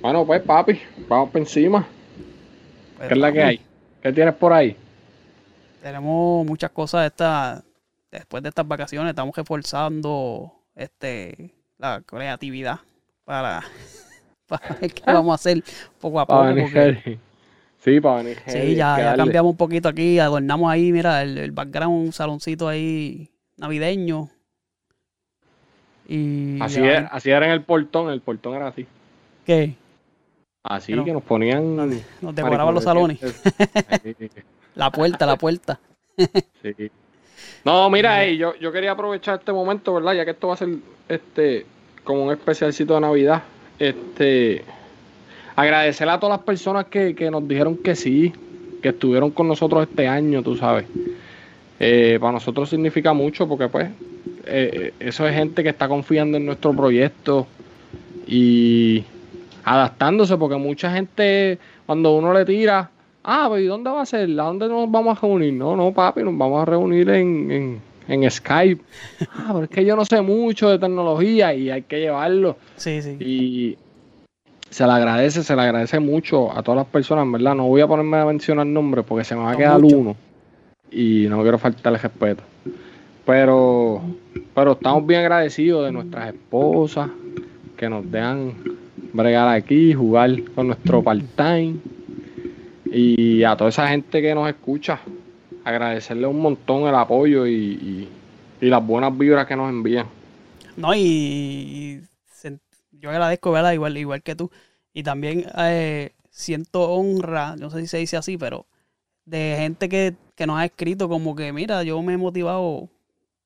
Bueno, 0.00 0.24
pues 0.26 0.42
papi, 0.42 0.78
vamos 1.08 1.30
por 1.30 1.40
encima. 1.40 1.86
Pues, 2.98 3.08
¿Qué 3.08 3.14
es 3.14 3.20
la 3.20 3.32
que 3.32 3.42
hay? 3.42 3.60
¿Qué 4.02 4.12
tienes 4.12 4.34
por 4.34 4.52
ahí? 4.52 4.76
Tenemos 5.82 6.46
muchas 6.46 6.70
cosas 6.70 7.06
esta, 7.06 7.62
después 8.10 8.42
de 8.42 8.48
estas 8.50 8.66
vacaciones, 8.66 9.10
estamos 9.10 9.34
reforzando 9.36 10.52
este 10.74 11.54
la 11.78 12.00
creatividad 12.04 12.80
para, 13.24 13.62
para 14.48 14.74
ver 14.80 14.92
qué 14.92 15.02
vamos 15.06 15.32
a 15.32 15.34
hacer 15.36 15.62
poco 16.00 16.20
a 16.20 16.26
poco. 16.26 16.40
Para 16.40 16.54
porque-. 16.54 17.18
Sí, 17.78 18.00
para 18.00 18.16
venir 18.22 18.38
sí, 18.46 18.74
ya, 18.74 18.98
ya 18.98 19.16
cambiamos 19.16 19.52
un 19.52 19.56
poquito 19.56 19.88
aquí, 19.88 20.18
adornamos 20.18 20.70
ahí, 20.70 20.90
mira, 20.90 21.22
el, 21.22 21.38
el 21.38 21.52
background, 21.52 22.06
un 22.06 22.12
saloncito 22.12 22.66
ahí 22.68 23.30
navideño. 23.56 24.28
Y 26.08 26.60
Así, 26.60 26.80
ya- 26.80 26.86
era, 26.86 27.06
así 27.08 27.30
era 27.30 27.46
en 27.46 27.52
el 27.52 27.62
portón, 27.62 28.10
el 28.10 28.20
portón 28.20 28.54
era 28.56 28.68
así. 28.68 28.86
¿Qué? 29.44 29.74
Así 30.68 30.92
que 31.02 31.12
nos 31.12 31.22
ponían... 31.22 31.76
Nos 32.20 32.34
decoraban 32.34 32.74
los 32.74 32.84
salones. 32.84 33.18
La 34.74 34.92
puerta, 34.92 35.26
la 35.26 35.36
puerta. 35.36 35.80
sí. 36.62 36.90
No, 37.64 37.90
mira, 37.90 38.22
ey, 38.22 38.36
yo, 38.36 38.54
yo 38.60 38.70
quería 38.70 38.92
aprovechar 38.92 39.40
este 39.40 39.52
momento, 39.52 39.94
¿verdad? 39.94 40.12
Ya 40.12 40.24
que 40.24 40.30
esto 40.30 40.46
va 40.46 40.54
a 40.54 40.56
ser 40.56 40.68
este 41.08 41.66
como 42.04 42.24
un 42.24 42.32
especialcito 42.32 42.94
de 42.94 43.00
Navidad. 43.00 43.42
Este 43.80 44.64
agradecer 45.56 46.08
a 46.08 46.20
todas 46.20 46.38
las 46.38 46.46
personas 46.46 46.86
que, 46.86 47.16
que 47.16 47.28
nos 47.28 47.46
dijeron 47.48 47.76
que 47.76 47.96
sí, 47.96 48.32
que 48.80 48.90
estuvieron 48.90 49.32
con 49.32 49.48
nosotros 49.48 49.88
este 49.88 50.06
año, 50.06 50.44
tú 50.44 50.56
sabes. 50.56 50.86
Eh, 51.80 52.18
para 52.20 52.32
nosotros 52.32 52.70
significa 52.70 53.12
mucho 53.12 53.48
porque 53.48 53.68
pues 53.68 53.90
eh, 54.46 54.92
eso 55.00 55.26
es 55.26 55.34
gente 55.34 55.64
que 55.64 55.70
está 55.70 55.88
confiando 55.88 56.36
en 56.36 56.46
nuestro 56.46 56.72
proyecto 56.72 57.48
y 58.28 59.04
adaptándose 59.64 60.36
porque 60.36 60.56
mucha 60.56 60.90
gente 60.92 61.58
cuando 61.86 62.16
uno 62.16 62.32
le 62.32 62.44
tira, 62.44 62.90
ah, 63.24 63.46
pero 63.50 63.60
¿y 63.60 63.66
dónde 63.66 63.90
va 63.90 64.02
a 64.02 64.06
ser? 64.06 64.28
¿A 64.30 64.44
dónde 64.44 64.68
nos 64.68 64.90
vamos 64.90 65.16
a 65.16 65.20
reunir? 65.20 65.54
No, 65.54 65.76
no, 65.76 65.92
papi, 65.92 66.22
nos 66.22 66.36
vamos 66.36 66.62
a 66.62 66.64
reunir 66.64 67.08
en, 67.10 67.50
en, 67.50 67.80
en 68.08 68.30
Skype. 68.30 68.82
Ah, 69.32 69.50
pero 69.52 69.64
es 69.64 69.70
que 69.70 69.84
yo 69.84 69.96
no 69.96 70.04
sé 70.04 70.20
mucho 70.20 70.70
de 70.70 70.78
tecnología 70.78 71.54
y 71.54 71.70
hay 71.70 71.82
que 71.82 72.00
llevarlo. 72.00 72.56
Sí, 72.76 73.00
sí. 73.02 73.16
Y 73.20 73.78
se 74.70 74.86
le 74.86 74.92
agradece, 74.92 75.42
se 75.42 75.56
le 75.56 75.62
agradece 75.62 75.98
mucho 75.98 76.52
a 76.56 76.62
todas 76.62 76.78
las 76.78 76.86
personas, 76.86 77.30
¿verdad? 77.30 77.54
No 77.54 77.66
voy 77.68 77.80
a 77.80 77.86
ponerme 77.86 78.18
a 78.18 78.26
mencionar 78.26 78.66
nombres 78.66 79.04
porque 79.06 79.24
se 79.24 79.34
me 79.34 79.42
va 79.42 79.52
a 79.52 79.56
quedar 79.56 79.80
uno. 79.82 80.16
Y 80.90 81.26
no 81.28 81.42
quiero 81.42 81.58
faltarle 81.58 81.98
respeto. 81.98 82.42
Pero, 83.24 84.02
pero 84.54 84.72
estamos 84.72 85.06
bien 85.06 85.20
agradecidos 85.20 85.84
de 85.84 85.92
nuestras 85.92 86.28
esposas 86.28 87.10
que 87.76 87.88
nos 87.88 88.10
dejan 88.10 88.54
bregar 89.18 89.48
aquí, 89.48 89.92
jugar 89.92 90.30
con 90.54 90.68
nuestro 90.68 91.02
part-time. 91.02 91.76
Y 92.90 93.42
a 93.44 93.56
toda 93.56 93.70
esa 93.70 93.88
gente 93.88 94.22
que 94.22 94.34
nos 94.34 94.48
escucha, 94.48 95.00
agradecerle 95.64 96.26
un 96.26 96.40
montón 96.40 96.88
el 96.88 96.94
apoyo 96.94 97.46
y, 97.46 97.52
y- 97.54 98.08
y 98.60 98.66
las 98.66 98.84
buenas 98.84 99.16
vibras 99.16 99.46
que 99.46 99.54
nos 99.56 99.68
envían. 99.70 100.06
No, 100.76 100.94
y, 100.94 102.00
yo 102.92 103.10
agradezco, 103.10 103.52
¿verdad? 103.52 103.72
Igual, 103.72 103.96
igual 103.96 104.22
que 104.22 104.34
tú. 104.34 104.50
Y 104.92 105.02
también 105.02 105.44
eh, 105.58 106.12
siento 106.30 106.90
honra, 106.90 107.54
no 107.56 107.70
sé 107.70 107.80
si 107.82 107.86
se 107.86 107.98
dice 107.98 108.16
así, 108.16 108.36
pero 108.36 108.66
de 109.24 109.54
gente 109.58 109.88
que, 109.88 110.14
que 110.34 110.46
nos 110.46 110.58
ha 110.58 110.64
escrito 110.64 111.08
como 111.08 111.36
que, 111.36 111.52
mira, 111.52 111.82
yo 111.82 112.02
me 112.02 112.14
he 112.14 112.16
motivado 112.16 112.88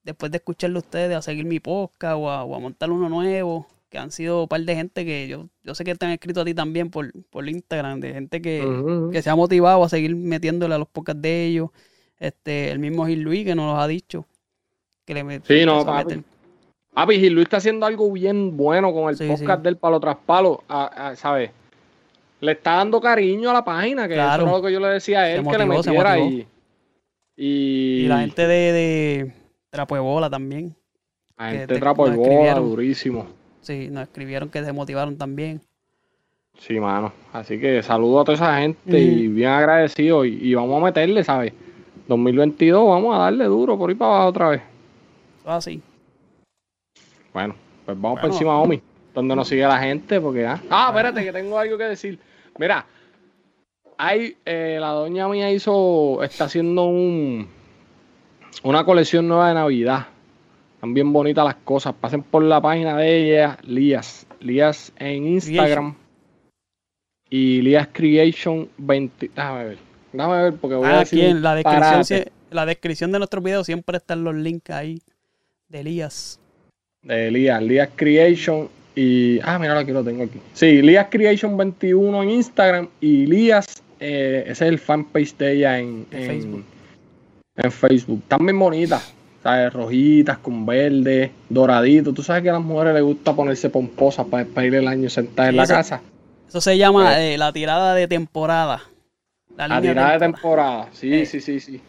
después 0.05 0.31
de 0.33 0.39
escucharlo 0.39 0.79
a 0.79 0.83
ustedes 0.83 1.17
a 1.17 1.23
seguir 1.23 1.45
mi 1.45 1.61
podcast 1.61 2.17
o 2.17 2.31
a, 2.31 2.45
o 2.45 2.55
a 2.55 2.59
montar 2.61 2.91
uno 2.91 3.09
nuevo, 3.09 3.67
que 3.93 3.99
han 3.99 4.11
sido 4.11 4.45
un 4.45 4.49
par 4.49 4.63
de 4.63 4.75
gente 4.75 5.05
que 5.05 5.29
yo, 5.29 5.49
yo 5.63 5.75
sé 5.75 5.85
que 5.85 5.95
te 5.95 6.07
han 6.07 6.13
escrito 6.13 6.41
a 6.41 6.45
ti 6.47 6.55
también 6.55 6.89
por, 6.91 7.13
por 7.29 7.47
Instagram, 7.47 8.01
de 8.01 8.15
gente 8.15 8.41
que, 8.41 8.67
que 9.13 9.21
se 9.21 9.29
ha 9.29 9.37
motivado 9.37 9.85
a 9.85 9.89
seguir 9.91 10.17
metiéndole 10.17 10.75
a 10.75 10.79
los 10.79 10.89
podcasts 10.89 11.21
de 11.21 11.45
ellos. 11.45 11.69
Este, 12.19 12.71
el 12.71 12.79
mismo 12.79 13.05
Gil 13.07 13.21
Luis 13.21 13.45
que 13.45 13.55
nos 13.55 13.71
los 13.75 13.79
ha 13.85 13.87
dicho. 13.87 14.25
Que 15.05 15.13
le 15.13 15.25
met- 15.25 15.43
Sí, 15.47 15.67
no, 15.67 15.85
papi. 15.85 16.23
Papi, 16.95 17.17
Gil 17.21 17.35
Luis 17.35 17.45
está 17.45 17.59
haciendo 17.59 17.85
algo 17.85 18.11
bien 18.11 18.57
bueno 18.57 18.95
con 18.95 19.11
el 19.11 19.17
Sí, 19.19 19.29
podcast 19.29 19.61
sí. 19.61 19.65
del 19.65 19.77
palo 19.77 20.01
tras 20.01 20.17
palo, 20.25 20.65
a- 20.69 21.09
a- 21.09 21.17
¿sabes? 21.17 21.51
Le 22.41 22.53
está 22.53 22.77
dando 22.77 22.99
cariño 22.99 23.51
a 23.51 23.53
la 23.53 23.63
página, 23.65 24.09
que 24.09 24.15
Claro. 24.15 24.45
eso 24.45 24.51
era 24.51 24.59
lo 24.59 24.65
que 24.67 24.73
yo 24.73 24.81
le 24.81 24.89
decía 24.89 25.23
a 25.23 25.27
Se 25.27 25.35
él, 25.35 25.47
que 25.47 25.59
le 25.59 25.67
motivó, 25.67 25.95
metiera 25.97 26.19
y, 26.19 26.47
y, 27.37 27.47
Y 28.05 28.07
la 28.09 28.21
gente 28.21 28.47
de, 28.47 28.73
de 28.73 29.33
Trapo 29.69 29.95
de 29.97 30.01
Bola 30.01 30.31
también. 30.31 30.75
la 31.37 31.51
gente 31.51 31.75
te- 31.75 31.79
trapo 31.81 32.09
de 32.09 32.17
bola, 32.17 32.55
durísimo. 32.55 33.27
Sí, 33.63 33.89
nos 33.91 34.05
escribieron 34.05 34.49
que 34.51 34.63
se 34.65 34.73
motivaron 34.73 35.17
también. 35.17 35.61
Sí, 36.59 36.79
mano. 36.79 37.13
Así 37.33 37.59
que 37.59 37.83
saludo 37.83 38.21
a 38.21 38.25
toda 38.25 38.35
esa 38.35 38.59
gente 38.59 38.99
y 38.99 39.29
bien 39.29 39.51
agradecido 39.51 40.25
y, 40.25 40.39
y 40.41 40.55
vamos 40.55 40.81
a 40.83 40.85
meterle, 40.85 41.25
¿sabes? 41.25 41.53
2022 42.09 42.87
vamos 42.87 43.15
a 43.17 43.21
darle 43.21 43.45
duro 43.47 43.79
por 43.79 43.89
ahí 43.89 43.97
para 43.97 44.15
abajo 44.15 44.29
otra 44.29 44.49
vez. 44.51 44.63
Así. 45.47 45.81
Bueno, 47.33 47.55
pues 47.87 47.99
vamos 48.01 48.21
por 48.21 48.29
Bueno. 48.29 48.35
encima, 48.35 48.59
Omi. 48.61 48.83
Donde 49.15 49.37
nos 49.37 49.49
sigue 49.49 49.63
la 49.63 49.79
gente, 49.79 50.21
porque 50.21 50.47
ah, 50.47 50.61
ah, 50.71 50.87
espérate, 50.91 51.25
que 51.25 51.33
tengo 51.33 51.59
algo 51.59 51.77
que 51.77 51.85
decir. 51.85 52.19
Mira, 52.59 52.87
hay, 53.99 54.37
eh, 54.45 54.79
la 54.81 54.89
doña 54.89 55.29
mía 55.29 55.51
hizo, 55.51 56.23
está 56.23 56.45
haciendo 56.45 56.85
un, 56.85 57.47
una 58.63 58.85
colección 58.85 59.29
nueva 59.29 59.49
de 59.49 59.55
Navidad. 59.55 60.07
Están 60.83 60.95
bien 60.95 61.13
bonitas 61.13 61.45
las 61.45 61.55
cosas. 61.63 61.95
Pasen 61.95 62.25
por 62.25 62.43
la 62.43 62.61
página 62.61 62.97
de 62.97 63.17
ella, 63.35 63.57
Lías. 63.63 64.27
Lías 64.41 64.93
en 64.99 65.29
Instagram. 65.29 65.95
Y 67.31 67.63
Lías 67.63 67.87
Creation 67.93 68.69
20. 68.79 69.31
Déjame 69.33 69.65
ver. 69.65 69.79
Déjame 70.13 70.43
ver 70.43 70.55
porque 70.55 70.75
voy 70.75 70.87
a 70.89 70.97
Ah, 70.97 70.99
decir. 70.99 71.21
aquí 71.21 71.31
en 71.31 71.41
la 71.41 71.55
descripción, 71.55 72.25
la 72.51 72.67
descripción 72.67 73.13
de 73.13 73.19
nuestros 73.19 73.45
videos 73.45 73.65
siempre 73.65 73.97
están 73.99 74.25
los 74.25 74.35
links 74.35 74.71
ahí 74.71 75.01
de 75.69 75.81
Elías. 75.83 76.41
de 77.03 77.31
Lías, 77.31 77.63
Lías 77.63 77.91
Creation 77.95 78.69
y 78.97 79.39
ah, 79.45 79.61
mira 79.61 79.79
aquí 79.79 79.93
lo 79.93 80.03
tengo 80.03 80.25
aquí. 80.25 80.41
Sí, 80.53 80.83
Lías 80.83 81.07
Creation 81.13 81.57
21 81.57 82.25
en 82.25 82.31
Instagram 82.31 82.89
y 83.01 83.27
Lías, 83.27 83.85
eh, 84.01 84.43
ese 84.49 84.65
es 84.65 84.69
el 84.73 84.81
fanpage 84.81 85.37
de 85.37 85.53
ella 85.53 85.79
en, 85.79 86.11
De 86.11 86.23
en 86.25 86.27
Facebook. 86.27 86.65
En 87.55 87.71
Facebook. 87.71 88.19
Están 88.25 88.45
bien 88.47 88.59
bonitas, 88.59 89.15
¿sabes? 89.43 89.73
Rojitas 89.73 90.39
con 90.39 90.65
verde, 90.67 91.33
doradito. 91.49 92.13
Tú 92.13 92.23
sabes 92.23 92.43
que 92.43 92.51
a 92.51 92.55
las 92.55 92.63
mujeres 92.63 92.95
les 92.95 93.03
gusta 93.03 93.35
ponerse 93.35 93.71
pomposas 93.71 94.27
para 94.27 94.45
despedir 94.45 94.75
el 94.77 94.89
año 94.89 95.09
sentadas 95.11 95.51
en 95.51 95.57
la 95.57 95.65
eso- 95.65 95.75
casa. 95.75 96.01
Eso 96.49 96.61
se 96.61 96.77
llama 96.77 97.19
eh, 97.21 97.39
la 97.39 97.53
tirada 97.53 97.95
de 97.95 98.07
temporada. 98.09 98.83
La 99.57 99.65
tirada 99.67 99.81
de 99.81 99.89
temporada. 99.89 100.19
temporada. 100.19 100.89
Sí, 100.93 101.13
Eh. 101.15 101.27
sí, 101.27 101.41
sí, 101.41 101.61
sí. 101.61 101.81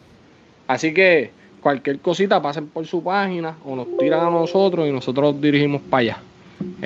Así 0.66 0.94
que 0.94 1.30
cualquier 1.60 1.98
cosita 2.00 2.40
pasen 2.40 2.68
por 2.68 2.86
su 2.86 3.02
página 3.02 3.56
o 3.64 3.76
nos 3.76 3.86
tiran 3.98 4.26
a 4.26 4.30
nosotros 4.30 4.88
y 4.88 4.92
nosotros 4.92 5.38
dirigimos 5.40 5.82
para 5.82 6.00
allá. 6.00 6.18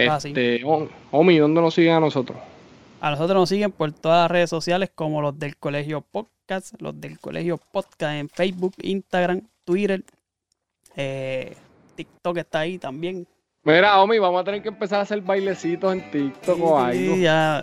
Ah. 0.08 0.18
Este, 0.24 0.62
Om- 0.64 0.88
Omi, 1.12 1.38
¿dónde 1.38 1.60
nos 1.60 1.74
siguen 1.74 1.94
a 1.94 2.00
nosotros? 2.00 2.36
A 3.00 3.10
nosotros 3.10 3.36
nos 3.36 3.48
siguen 3.48 3.70
por 3.70 3.92
todas 3.92 4.24
las 4.24 4.30
redes 4.32 4.50
sociales 4.50 4.90
como 4.92 5.22
los 5.22 5.38
del 5.38 5.56
Colegio 5.56 6.00
Podcast, 6.00 6.74
los 6.80 7.00
del 7.00 7.20
Colegio 7.20 7.58
Podcast 7.70 8.14
en 8.14 8.28
Facebook, 8.28 8.74
Instagram, 8.82 9.42
Twitter, 9.64 10.02
eh, 10.98 11.56
TikTok 11.94 12.36
está 12.38 12.58
ahí 12.60 12.76
también. 12.78 13.26
Mira, 13.64 14.00
Omi, 14.00 14.18
vamos 14.18 14.40
a 14.40 14.44
tener 14.44 14.62
que 14.62 14.68
empezar 14.68 14.98
a 14.98 15.02
hacer 15.02 15.20
bailecitos 15.20 15.92
en 15.92 16.10
TikTok 16.10 16.60
o 16.62 16.78
algo. 16.78 17.14
Sí, 17.14 17.20
ya, 17.22 17.62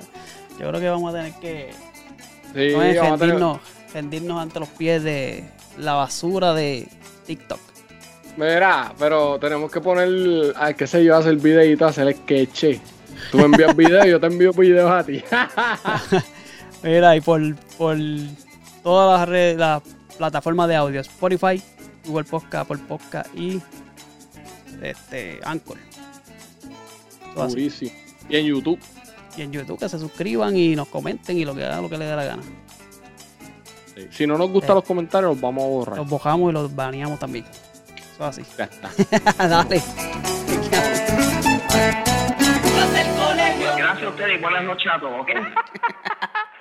yo 0.59 0.69
creo 0.69 0.79
que 0.79 0.89
vamos 0.89 1.13
a 1.13 1.17
tener 1.17 1.33
que 1.39 1.69
Sí, 2.53 2.73
no 2.75 2.81
es 2.83 2.97
vamos 2.99 3.13
a 3.21 3.25
tener- 3.25 3.59
rendirnos, 3.93 4.41
ante 4.41 4.59
los 4.59 4.69
pies 4.69 5.03
de 5.03 5.43
la 5.77 5.93
basura 5.93 6.53
de 6.53 6.87
TikTok. 7.25 7.59
Mira, 8.37 8.93
pero 8.99 9.39
tenemos 9.39 9.71
que 9.71 9.79
poner, 9.81 10.53
ay, 10.57 10.73
qué 10.73 10.85
sé 10.87 11.03
yo, 11.03 11.15
hacer 11.15 11.35
videitos, 11.37 11.89
hacer 11.89 12.13
sketches. 12.15 12.81
Tú 13.31 13.37
me 13.37 13.45
envías 13.45 13.75
videos, 13.75 14.05
yo 14.05 14.19
te 14.19 14.27
envío 14.27 14.51
videos 14.51 14.91
a 14.91 15.03
ti. 15.03 15.23
Mira, 16.83 17.15
y 17.15 17.21
por, 17.21 17.41
por 17.77 17.97
todas 18.83 19.19
las 19.19 19.29
redes, 19.29 19.57
las 19.57 19.81
plataformas 20.17 20.67
de 20.67 20.75
audio, 20.75 21.01
Spotify, 21.01 21.61
Google 22.05 22.23
Podcast, 22.25 22.55
Apple 22.71 22.77
Podcast 22.87 23.33
y 23.35 23.61
este 24.81 25.39
Anchor. 25.43 25.77
Todo 27.33 27.43
así. 27.43 27.55
Durísimo. 27.55 27.91
Y 28.29 28.37
en 28.37 28.45
YouTube. 28.45 28.79
Y 29.37 29.41
en 29.41 29.51
YouTube 29.51 29.79
que 29.79 29.89
se 29.89 29.99
suscriban 29.99 30.55
y 30.55 30.75
nos 30.75 30.87
comenten 30.87 31.37
y 31.37 31.45
lo 31.45 31.53
que 31.55 31.65
hagan 31.65 31.81
lo 31.81 31.89
que 31.89 31.97
les 31.97 32.07
dé 32.09 32.15
la 32.15 32.23
gana. 32.25 32.43
Si 34.11 34.25
no 34.27 34.37
nos 34.37 34.49
gustan 34.49 34.71
Eh. 34.71 34.75
los 34.75 34.83
comentarios, 34.83 35.31
los 35.33 35.41
vamos 35.41 35.63
a 35.63 35.67
borrar. 35.67 35.97
Los 35.97 36.09
bojamos 36.09 36.49
y 36.51 36.53
los 36.53 36.73
baneamos 36.75 37.19
también. 37.19 37.45
Eso 37.45 38.29
es 38.29 38.39
así. 38.39 38.43
Ya 38.57 38.65
está. 38.65 38.89
Dale. 39.47 39.81
Gracias 43.77 44.03
a 44.03 44.09
ustedes 44.09 44.37
y 44.37 44.41
buenas 44.41 44.63
noches 44.63 44.91
a 44.93 44.99
todos, 44.99 45.21
¿ok? 45.21 45.29